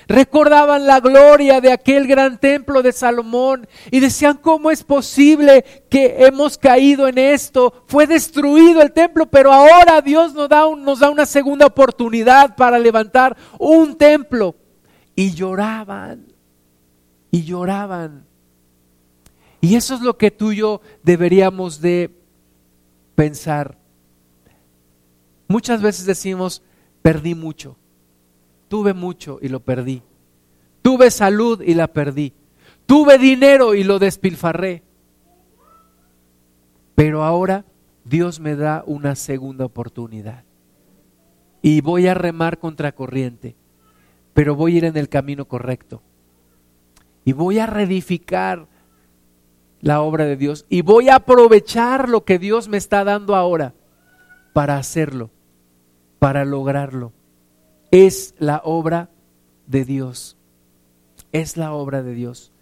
[0.09, 6.24] recordaban la gloria de aquel gran templo de Salomón y decían, ¿cómo es posible que
[6.24, 7.84] hemos caído en esto?
[7.86, 13.96] Fue destruido el templo, pero ahora Dios nos da, una segunda oportunidad para levantar un
[13.96, 14.56] templo.
[15.14, 16.32] Y lloraban,
[17.30, 18.24] y lloraban.
[19.61, 22.16] Y eso es lo que tú y yo deberíamos de
[23.14, 23.76] pensar.
[25.48, 26.62] Muchas veces decimos,
[27.02, 27.78] perdí mucho.
[28.69, 30.03] Tuve mucho y lo perdí.
[30.83, 32.35] Tuve salud y la perdí.
[32.87, 34.83] Tuve dinero y lo despilfarré.
[36.95, 37.64] Pero ahora
[38.05, 40.45] Dios me da una segunda oportunidad.
[41.61, 43.57] Y voy a remar contra corriente,
[44.33, 46.03] pero voy a ir en el camino correcto.
[47.25, 48.66] Y voy a reedificar
[49.81, 50.66] la obra de Dios.
[50.69, 53.75] Y voy a aprovechar lo que Dios me está dando ahora
[54.53, 55.31] para hacerlo,
[56.19, 57.12] para lograrlo
[57.91, 59.11] es la obra
[59.66, 60.36] de Dios.
[61.32, 62.53] Es la obra de Dios.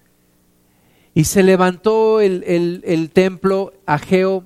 [1.15, 2.45] Y se levantó el,
[2.85, 4.45] el, templo Ageo,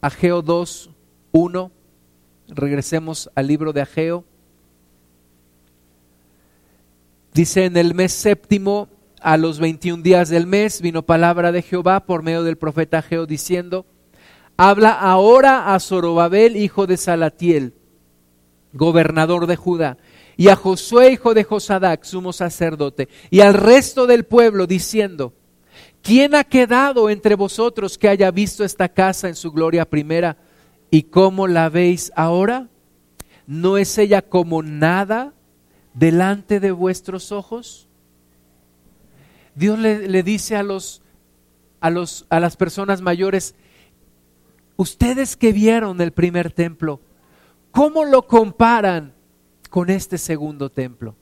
[0.00, 0.90] Ageo 2,
[1.32, 1.72] 1.
[2.48, 4.24] Regresemos al libro de Ageo.
[7.34, 8.88] Dice, en el mes séptimo,
[9.20, 13.26] a los 21 días del mes, vino palabra de Jehová por medio del profeta Ageo
[13.26, 13.84] diciendo,
[14.56, 17.74] habla ahora a Zorobabel, hijo de Salatiel
[18.78, 19.98] gobernador de Judá,
[20.36, 25.34] y a Josué, hijo de Josadac, sumo sacerdote, y al resto del pueblo, diciendo,
[26.00, 30.38] ¿quién ha quedado entre vosotros que haya visto esta casa en su gloria primera?
[30.90, 32.68] ¿Y cómo la veis ahora?
[33.46, 35.34] ¿No es ella como nada
[35.92, 37.88] delante de vuestros ojos?
[39.54, 41.02] Dios le, le dice a los,
[41.80, 43.56] a los a las personas mayores,
[44.76, 47.00] ustedes que vieron el primer templo,
[47.70, 49.14] ¿Cómo lo comparan
[49.70, 51.14] con este segundo templo?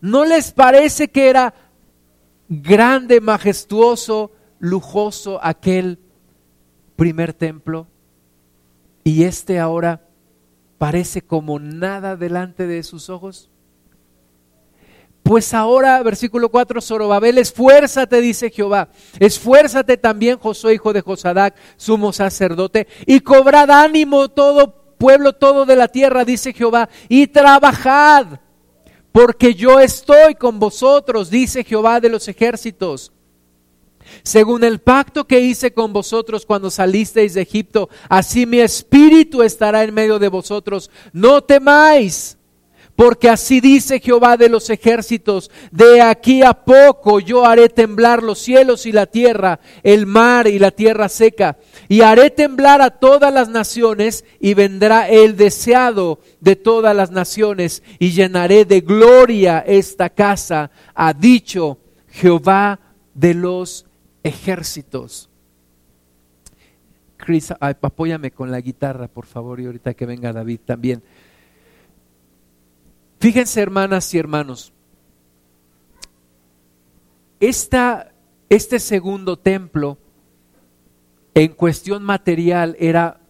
[0.00, 1.54] ¿No les parece que era
[2.48, 5.98] grande, majestuoso, lujoso aquel
[6.96, 7.86] primer templo?
[9.06, 10.00] y este ahora
[10.78, 13.48] parece como nada delante de sus ojos?
[15.22, 18.88] Pues ahora, versículo 4, Zorobabel, esfuérzate, dice Jehová,
[19.20, 24.74] esfuérzate también, Josué, hijo de Josadac, sumo sacerdote, y cobrad ánimo todo
[25.06, 28.40] pueblo, todo de la tierra, dice Jehová, y trabajad,
[29.12, 33.12] porque yo estoy con vosotros, dice Jehová de los ejércitos.
[34.24, 39.84] Según el pacto que hice con vosotros cuando salisteis de Egipto, así mi espíritu estará
[39.84, 40.90] en medio de vosotros.
[41.12, 42.36] No temáis
[42.96, 48.38] porque así dice Jehová de los ejércitos, de aquí a poco yo haré temblar los
[48.38, 53.32] cielos y la tierra, el mar y la tierra seca, y haré temblar a todas
[53.32, 60.08] las naciones, y vendrá el deseado de todas las naciones, y llenaré de gloria esta
[60.08, 61.78] casa, ha dicho
[62.08, 62.80] Jehová
[63.12, 63.84] de los
[64.22, 65.28] ejércitos.
[67.18, 71.02] Chris, apóyame con la guitarra, por favor, y ahorita que venga David también.
[73.18, 74.72] Fíjense, hermanas y hermanos,
[77.40, 79.98] este segundo templo
[81.34, 83.20] en cuestión material era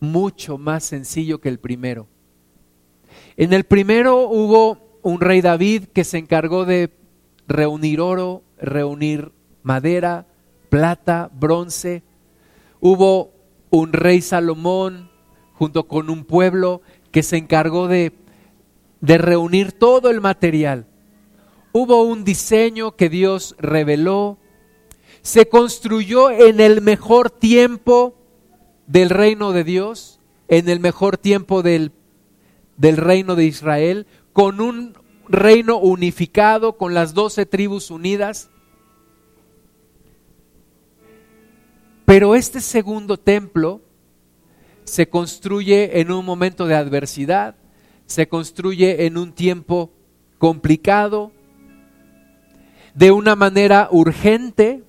[0.00, 2.08] mucho más sencillo que el primero.
[3.36, 6.92] En el primero hubo un rey David que se encargó de
[7.46, 10.26] reunir oro, reunir madera,
[10.68, 12.02] plata, bronce.
[12.80, 13.32] Hubo
[13.70, 15.10] un rey Salomón
[15.54, 18.12] junto con un pueblo que se encargó de
[19.02, 20.86] de reunir todo el material.
[21.72, 24.38] Hubo un diseño que Dios reveló,
[25.20, 28.14] se construyó en el mejor tiempo
[28.86, 31.92] del reino de Dios, en el mejor tiempo del,
[32.76, 34.94] del reino de Israel, con un
[35.28, 38.50] reino unificado, con las doce tribus unidas.
[42.04, 43.80] Pero este segundo templo
[44.84, 47.56] se construye en un momento de adversidad,
[48.06, 49.90] se construye en un tiempo
[50.38, 51.32] complicado,
[52.94, 54.82] de una manera urgente,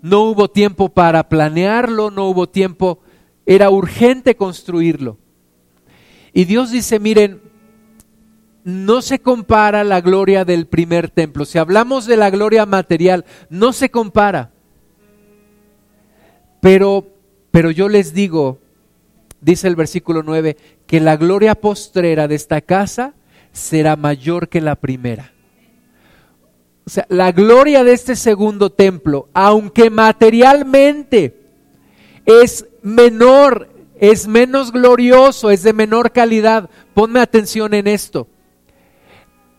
[0.00, 3.00] no hubo tiempo para planearlo, no hubo tiempo,
[3.46, 5.18] era urgente construirlo.
[6.32, 7.40] Y Dios dice, miren,
[8.64, 11.44] no se compara la gloria del primer templo.
[11.44, 14.52] Si hablamos de la gloria material, no se compara.
[16.60, 17.06] Pero,
[17.50, 18.60] pero yo les digo,
[19.40, 20.56] dice el versículo 9,
[20.92, 23.14] que la gloria postrera de esta casa
[23.50, 25.32] será mayor que la primera.
[26.84, 31.34] O sea, la gloria de este segundo templo, aunque materialmente
[32.26, 38.28] es menor, es menos glorioso, es de menor calidad, ponme atención en esto.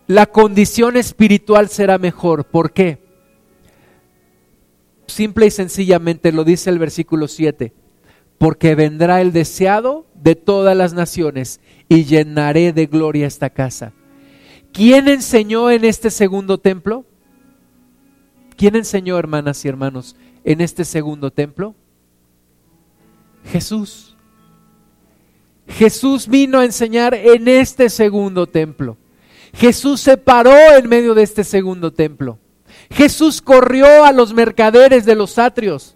[0.06, 2.46] La condición espiritual será mejor.
[2.46, 3.00] ¿Por qué?
[5.08, 7.74] Simple y sencillamente lo dice el versículo 7
[8.44, 13.94] porque vendrá el deseado de todas las naciones y llenaré de gloria esta casa.
[14.74, 17.06] ¿Quién enseñó en este segundo templo?
[18.58, 21.74] ¿Quién enseñó, hermanas y hermanos, en este segundo templo?
[23.46, 24.18] Jesús.
[25.66, 28.98] Jesús vino a enseñar en este segundo templo.
[29.54, 32.40] Jesús se paró en medio de este segundo templo.
[32.92, 35.96] Jesús corrió a los mercaderes de los atrios.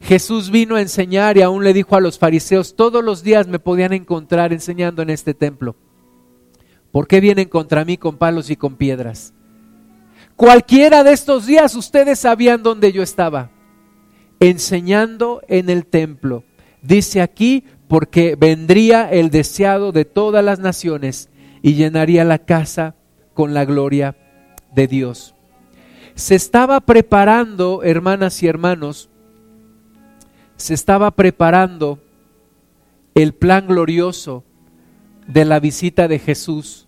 [0.00, 3.58] Jesús vino a enseñar y aún le dijo a los fariseos, todos los días me
[3.58, 5.76] podían encontrar enseñando en este templo.
[6.92, 9.34] ¿Por qué vienen contra mí con palos y con piedras?
[10.36, 13.50] Cualquiera de estos días ustedes sabían dónde yo estaba,
[14.38, 16.44] enseñando en el templo.
[16.82, 21.30] Dice aquí, porque vendría el deseado de todas las naciones
[21.62, 22.94] y llenaría la casa
[23.34, 24.16] con la gloria
[24.74, 25.34] de Dios.
[26.14, 29.10] Se estaba preparando, hermanas y hermanos,
[30.56, 31.98] se estaba preparando
[33.14, 34.44] el plan glorioso
[35.26, 36.86] de la visita de Jesús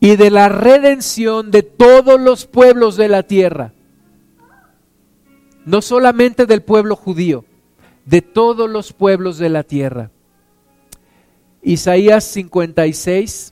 [0.00, 3.72] y de la redención de todos los pueblos de la tierra,
[5.64, 7.44] no solamente del pueblo judío,
[8.04, 10.10] de todos los pueblos de la tierra.
[11.62, 13.51] Isaías 56,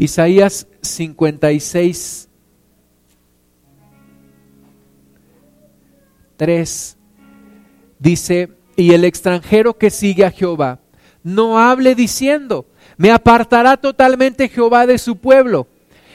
[0.00, 2.28] Isaías 56,
[6.36, 6.96] 3
[7.98, 10.78] dice, y el extranjero que sigue a Jehová,
[11.24, 15.66] no hable diciendo, me apartará totalmente Jehová de su pueblo,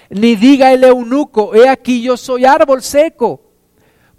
[0.09, 3.41] ni diga el eunuco, he aquí yo soy árbol seco.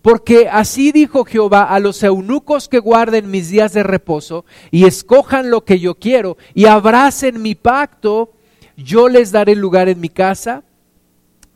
[0.02, 5.48] Porque así dijo Jehová a los eunucos que guarden mis días de reposo y escojan
[5.48, 8.33] lo que yo quiero y abracen mi pacto
[8.76, 10.64] yo les daré lugar en mi casa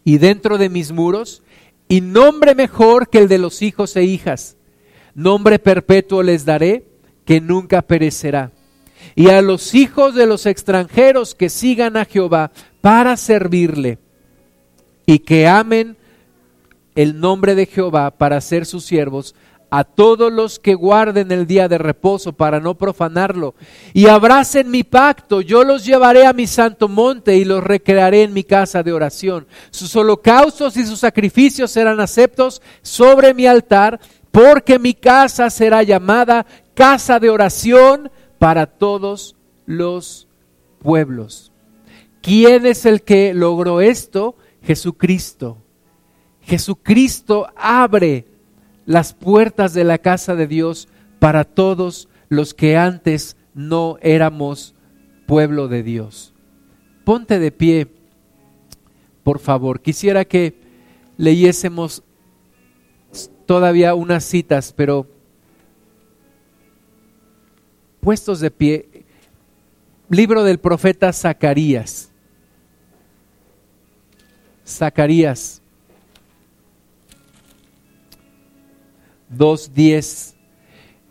[0.05, 1.43] y dentro de mis muros,
[1.89, 4.57] y nombre mejor que el de los hijos e hijas.
[5.15, 6.87] Nombre perpetuo les daré
[7.25, 8.53] que nunca perecerá.
[9.15, 13.99] Y a los hijos de los extranjeros que sigan a Jehová para servirle
[15.07, 15.97] y que amen
[16.95, 19.35] el nombre de Jehová para ser sus siervos,
[19.71, 23.55] a todos los que guarden el día de reposo para no profanarlo
[23.93, 28.33] y abracen mi pacto, yo los llevaré a mi santo monte y los recrearé en
[28.33, 29.47] mi casa de oración.
[29.71, 34.01] Sus holocaustos y sus sacrificios serán aceptos sobre mi altar,
[34.31, 40.29] porque mi casa será llamada casa de oración para todos los
[40.79, 41.53] pueblos.
[42.23, 44.37] ¿Quién es el que logró esto?
[44.63, 45.59] Jesucristo.
[46.43, 48.27] Jesucristo abre
[48.89, 54.75] las puertas de la casa de Dios para todos los que antes no éramos
[55.27, 56.33] pueblo de Dios.
[57.05, 57.87] Ponte de pie,
[59.25, 59.83] por favor.
[59.83, 60.55] Quisiera que
[61.19, 62.03] leyésemos
[63.45, 65.07] todavía unas citas, pero
[68.01, 69.05] puestos de pie,
[70.09, 72.11] libro del profeta Zacarías.
[74.67, 75.61] Zacarías
[79.37, 80.35] 2.10.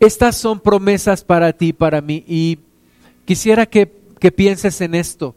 [0.00, 2.58] Estas son promesas para ti, para mí, y
[3.24, 5.34] quisiera que, que pienses en esto.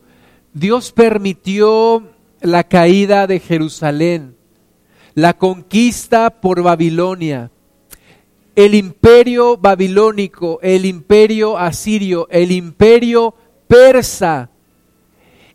[0.54, 2.10] Dios permitió
[2.42, 4.36] la caída de Jerusalén,
[5.14, 7.52] la conquista por Babilonia,
[8.56, 13.34] el imperio babilónico, el imperio asirio, el imperio
[13.68, 14.50] persa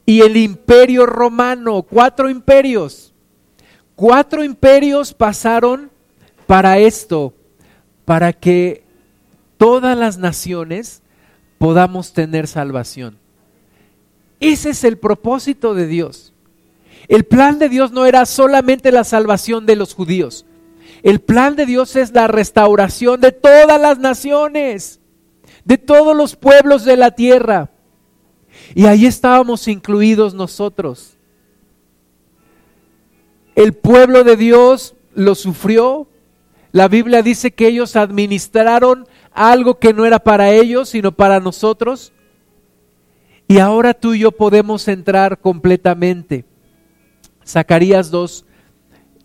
[0.06, 3.12] y el imperio romano, cuatro imperios.
[3.94, 5.90] Cuatro imperios pasaron
[6.46, 7.34] para esto,
[8.04, 8.84] para que
[9.58, 11.02] todas las naciones
[11.58, 13.18] podamos tener salvación.
[14.40, 16.32] Ese es el propósito de Dios.
[17.08, 20.44] El plan de Dios no era solamente la salvación de los judíos.
[21.02, 25.00] El plan de Dios es la restauración de todas las naciones,
[25.64, 27.70] de todos los pueblos de la tierra.
[28.74, 31.16] Y ahí estábamos incluidos nosotros.
[33.54, 36.08] El pueblo de Dios lo sufrió,
[36.76, 42.12] la Biblia dice que ellos administraron algo que no era para ellos, sino para nosotros.
[43.48, 46.44] Y ahora tú y yo podemos entrar completamente.
[47.46, 48.44] Zacarías 2,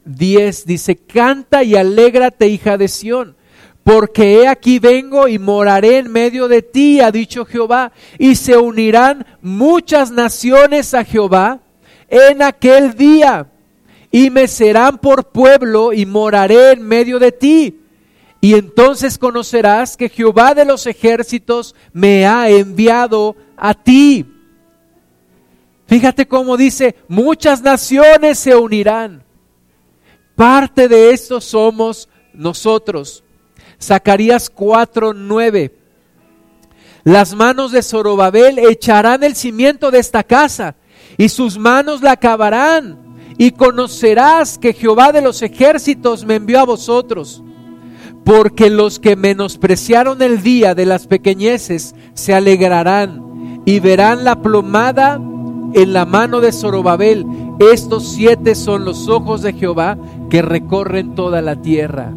[0.06, 3.36] 10 dice, canta y alégrate, hija de Sión,
[3.84, 8.56] porque he aquí vengo y moraré en medio de ti, ha dicho Jehová, y se
[8.56, 11.60] unirán muchas naciones a Jehová
[12.08, 13.51] en aquel día
[14.12, 17.82] y me serán por pueblo y moraré en medio de ti.
[18.41, 24.26] Y entonces conocerás que Jehová de los ejércitos me ha enviado a ti.
[25.88, 29.24] Fíjate cómo dice, muchas naciones se unirán.
[30.36, 33.24] Parte de esto somos nosotros.
[33.80, 35.72] Zacarías 4:9.
[37.03, 40.76] Las manos de Zorobabel echarán el cimiento de esta casa
[41.18, 43.11] y sus manos la acabarán
[43.42, 47.44] y conocerás que Jehová de los ejércitos me envió a vosotros.
[48.24, 55.20] Porque los que menospreciaron el día de las pequeñeces se alegrarán y verán la plomada
[55.74, 57.26] en la mano de Zorobabel.
[57.58, 59.98] Estos siete son los ojos de Jehová
[60.30, 62.14] que recorren toda la tierra.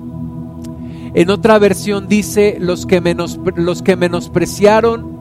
[1.14, 3.00] En otra versión dice los que,
[3.56, 5.16] los que menospreciaron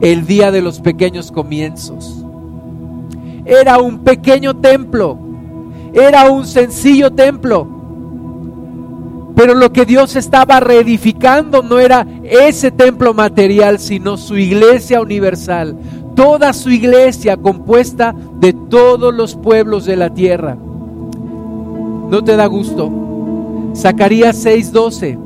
[0.00, 2.22] el día de los pequeños comienzos
[3.46, 5.18] era un pequeño templo,
[5.94, 7.68] era un sencillo templo.
[9.34, 15.76] Pero lo que Dios estaba reedificando no era ese templo material, sino su iglesia universal.
[16.14, 20.56] Toda su iglesia compuesta de todos los pueblos de la tierra.
[20.56, 22.90] ¿No te da gusto?
[23.74, 25.25] Zacarías 6:12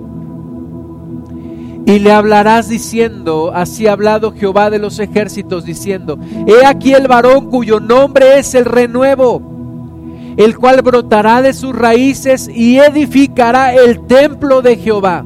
[1.91, 7.09] y le hablarás diciendo, así ha hablado Jehová de los ejércitos diciendo, he aquí el
[7.09, 9.43] varón cuyo nombre es el renuevo,
[10.37, 15.25] el cual brotará de sus raíces y edificará el templo de Jehová.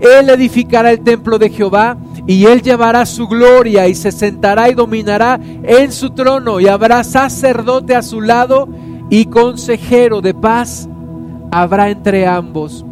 [0.00, 1.96] Él edificará el templo de Jehová
[2.26, 7.04] y él llevará su gloria y se sentará y dominará en su trono y habrá
[7.04, 8.68] sacerdote a su lado
[9.08, 10.88] y consejero de paz
[11.52, 12.84] habrá entre ambos.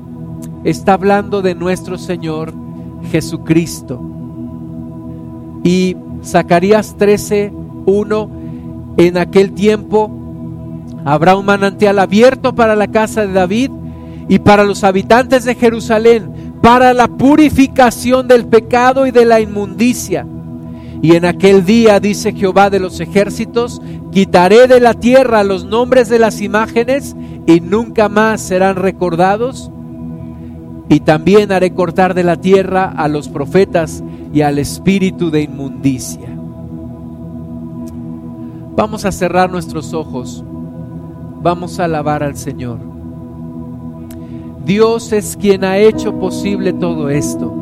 [0.63, 2.64] Está hablando de nuestro Señor
[3.15, 4.01] Jesucristo.
[5.63, 7.53] Y Zacarías 13,
[7.87, 8.31] 1,
[8.97, 10.11] en aquel tiempo
[11.05, 13.71] habrá un manantial abierto para la casa de David
[14.29, 20.27] y para los habitantes de Jerusalén, para la purificación del pecado y de la inmundicia.
[21.01, 23.81] Y en aquel día, dice Jehová de los ejércitos,
[24.11, 27.15] Quitaré de la tierra los nombres de las imágenes
[27.47, 29.71] y nunca más serán recordados.
[30.89, 34.03] Y también haré cortar de la tierra a los profetas
[34.33, 36.29] y al espíritu de inmundicia.
[38.77, 40.45] Vamos a cerrar nuestros ojos.
[41.43, 42.79] Vamos a alabar al Señor.
[44.65, 47.55] Dios es quien ha hecho posible todo esto.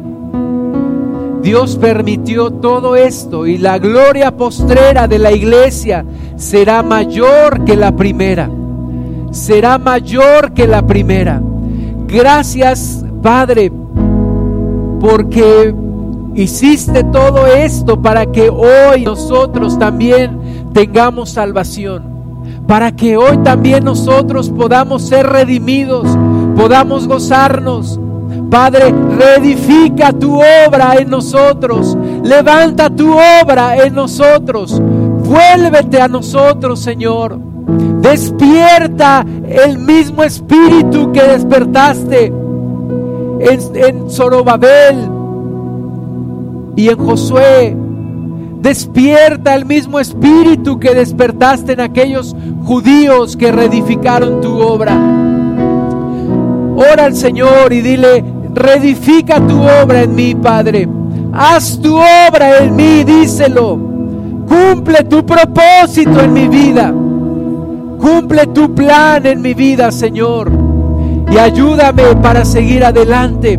[1.43, 6.05] Dios permitió todo esto y la gloria postrera de la iglesia
[6.37, 8.49] será mayor que la primera.
[9.33, 11.43] Será mayor que la primera.
[12.07, 13.73] Gracias, Padre,
[15.01, 15.75] porque
[16.35, 22.11] hiciste todo esto para que hoy nosotros también tengamos salvación.
[22.67, 26.07] Para que hoy también nosotros podamos ser redimidos,
[26.57, 28.01] podamos gozarnos,
[28.51, 31.97] Padre, reedifica tu obra en nosotros.
[32.23, 34.81] Levanta tu obra en nosotros.
[34.81, 37.39] Vuélvete a nosotros, Señor.
[38.01, 42.33] Despierta el mismo espíritu que despertaste
[43.43, 45.09] en, Zorobabel
[46.77, 47.77] y en Josué.
[48.61, 54.97] Despierta el mismo espíritu que despertaste en aquellos judíos que reedificaron tu obra.
[56.77, 58.25] Ora al Señor y dile,
[58.55, 60.89] reedifica tu obra en mí, Padre.
[61.33, 63.79] Haz tu obra en mí, díselo.
[64.49, 66.93] Cumple tu propósito en mi vida.
[68.01, 70.62] Cumple tu plan en mi vida, Señor.
[71.33, 73.59] Y ayúdame para seguir adelante.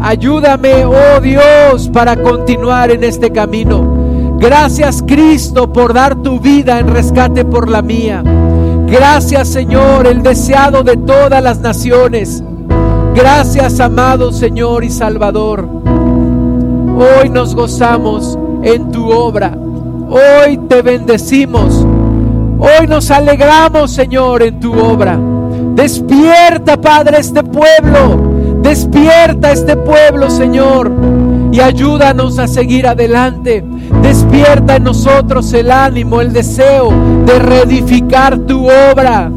[0.00, 4.36] Ayúdame, oh Dios, para continuar en este camino.
[4.38, 8.22] Gracias, Cristo, por dar tu vida en rescate por la mía.
[8.86, 12.44] Gracias, Señor, el deseado de todas las naciones.
[13.16, 15.68] Gracias, amado Señor y Salvador.
[15.84, 19.56] Hoy nos gozamos en tu obra.
[20.08, 21.84] Hoy te bendecimos.
[22.60, 25.18] Hoy nos alegramos, Señor, en tu obra.
[25.74, 28.32] Despierta, Padre, este pueblo.
[28.62, 30.92] Despierta este pueblo, Señor.
[31.52, 33.64] Y ayúdanos a seguir adelante.
[34.02, 36.92] Despierta en nosotros el ánimo, el deseo
[37.26, 39.30] de reedificar tu obra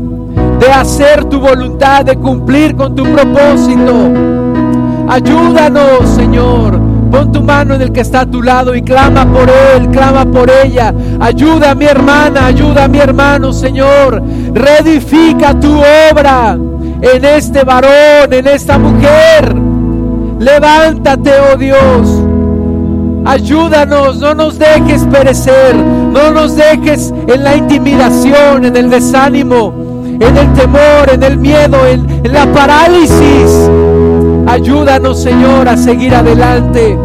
[0.60, 3.94] de hacer tu voluntad, de cumplir con tu propósito.
[5.08, 6.95] Ayúdanos, Señor.
[7.12, 10.26] Pon tu mano en el que está a tu lado y clama por él, clama
[10.26, 10.94] por ella.
[11.20, 14.22] Ayuda a mi hermana, ayuda a mi hermano, Señor.
[14.54, 15.80] Reedifica tu
[16.12, 16.58] obra
[17.02, 19.56] en este varón, en esta mujer.
[20.40, 22.24] Levántate, oh Dios.
[23.26, 29.86] Ayúdanos, no nos dejes perecer, no nos dejes en la intimidación, en el desánimo
[30.20, 33.70] en el temor, en el miedo, en, la parálisis.
[34.48, 36.98] Ayúdanos, Señor, a seguir adelante,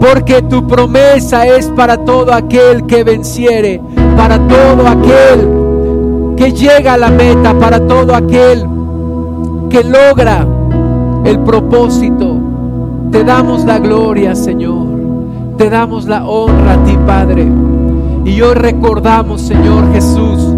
[0.00, 3.80] porque tu promesa es para todo aquel que venciere,
[4.16, 8.66] para todo aquel que llega a la meta, para todo aquel
[9.68, 10.46] que logra
[11.24, 12.36] el propósito.
[13.10, 14.86] Te damos la gloria, Señor.
[15.56, 17.46] Te damos la honra a ti, Padre.
[18.24, 20.48] Y hoy recordamos, Señor Jesús,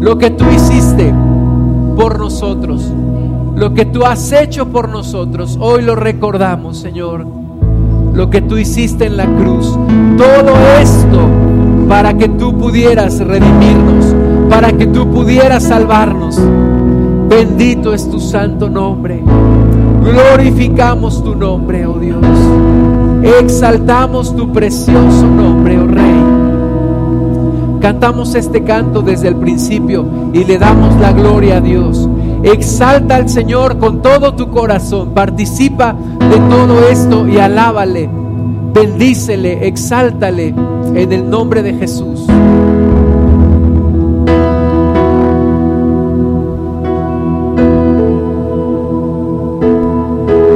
[0.00, 1.12] lo que tú hiciste
[1.96, 2.90] por nosotros,
[3.54, 5.56] lo que tú has hecho por nosotros.
[5.60, 7.26] Hoy lo recordamos, Señor.
[8.12, 9.78] Lo que tú hiciste en la cruz.
[10.16, 11.28] Todo esto
[11.88, 14.14] para que tú pudieras redimirnos,
[14.48, 16.40] para que tú pudieras salvarnos.
[17.28, 19.22] Bendito es tu santo nombre.
[20.02, 22.24] Glorificamos tu nombre, oh Dios.
[23.40, 26.24] Exaltamos tu precioso nombre, oh Rey.
[27.80, 32.08] Cantamos este canto desde el principio y le damos la gloria a Dios.
[32.44, 35.14] Exalta al Señor con todo tu corazón.
[35.14, 38.08] Participa de todo esto y alábale.
[38.74, 40.48] Bendícele, exáltale
[40.94, 42.26] en el nombre de Jesús.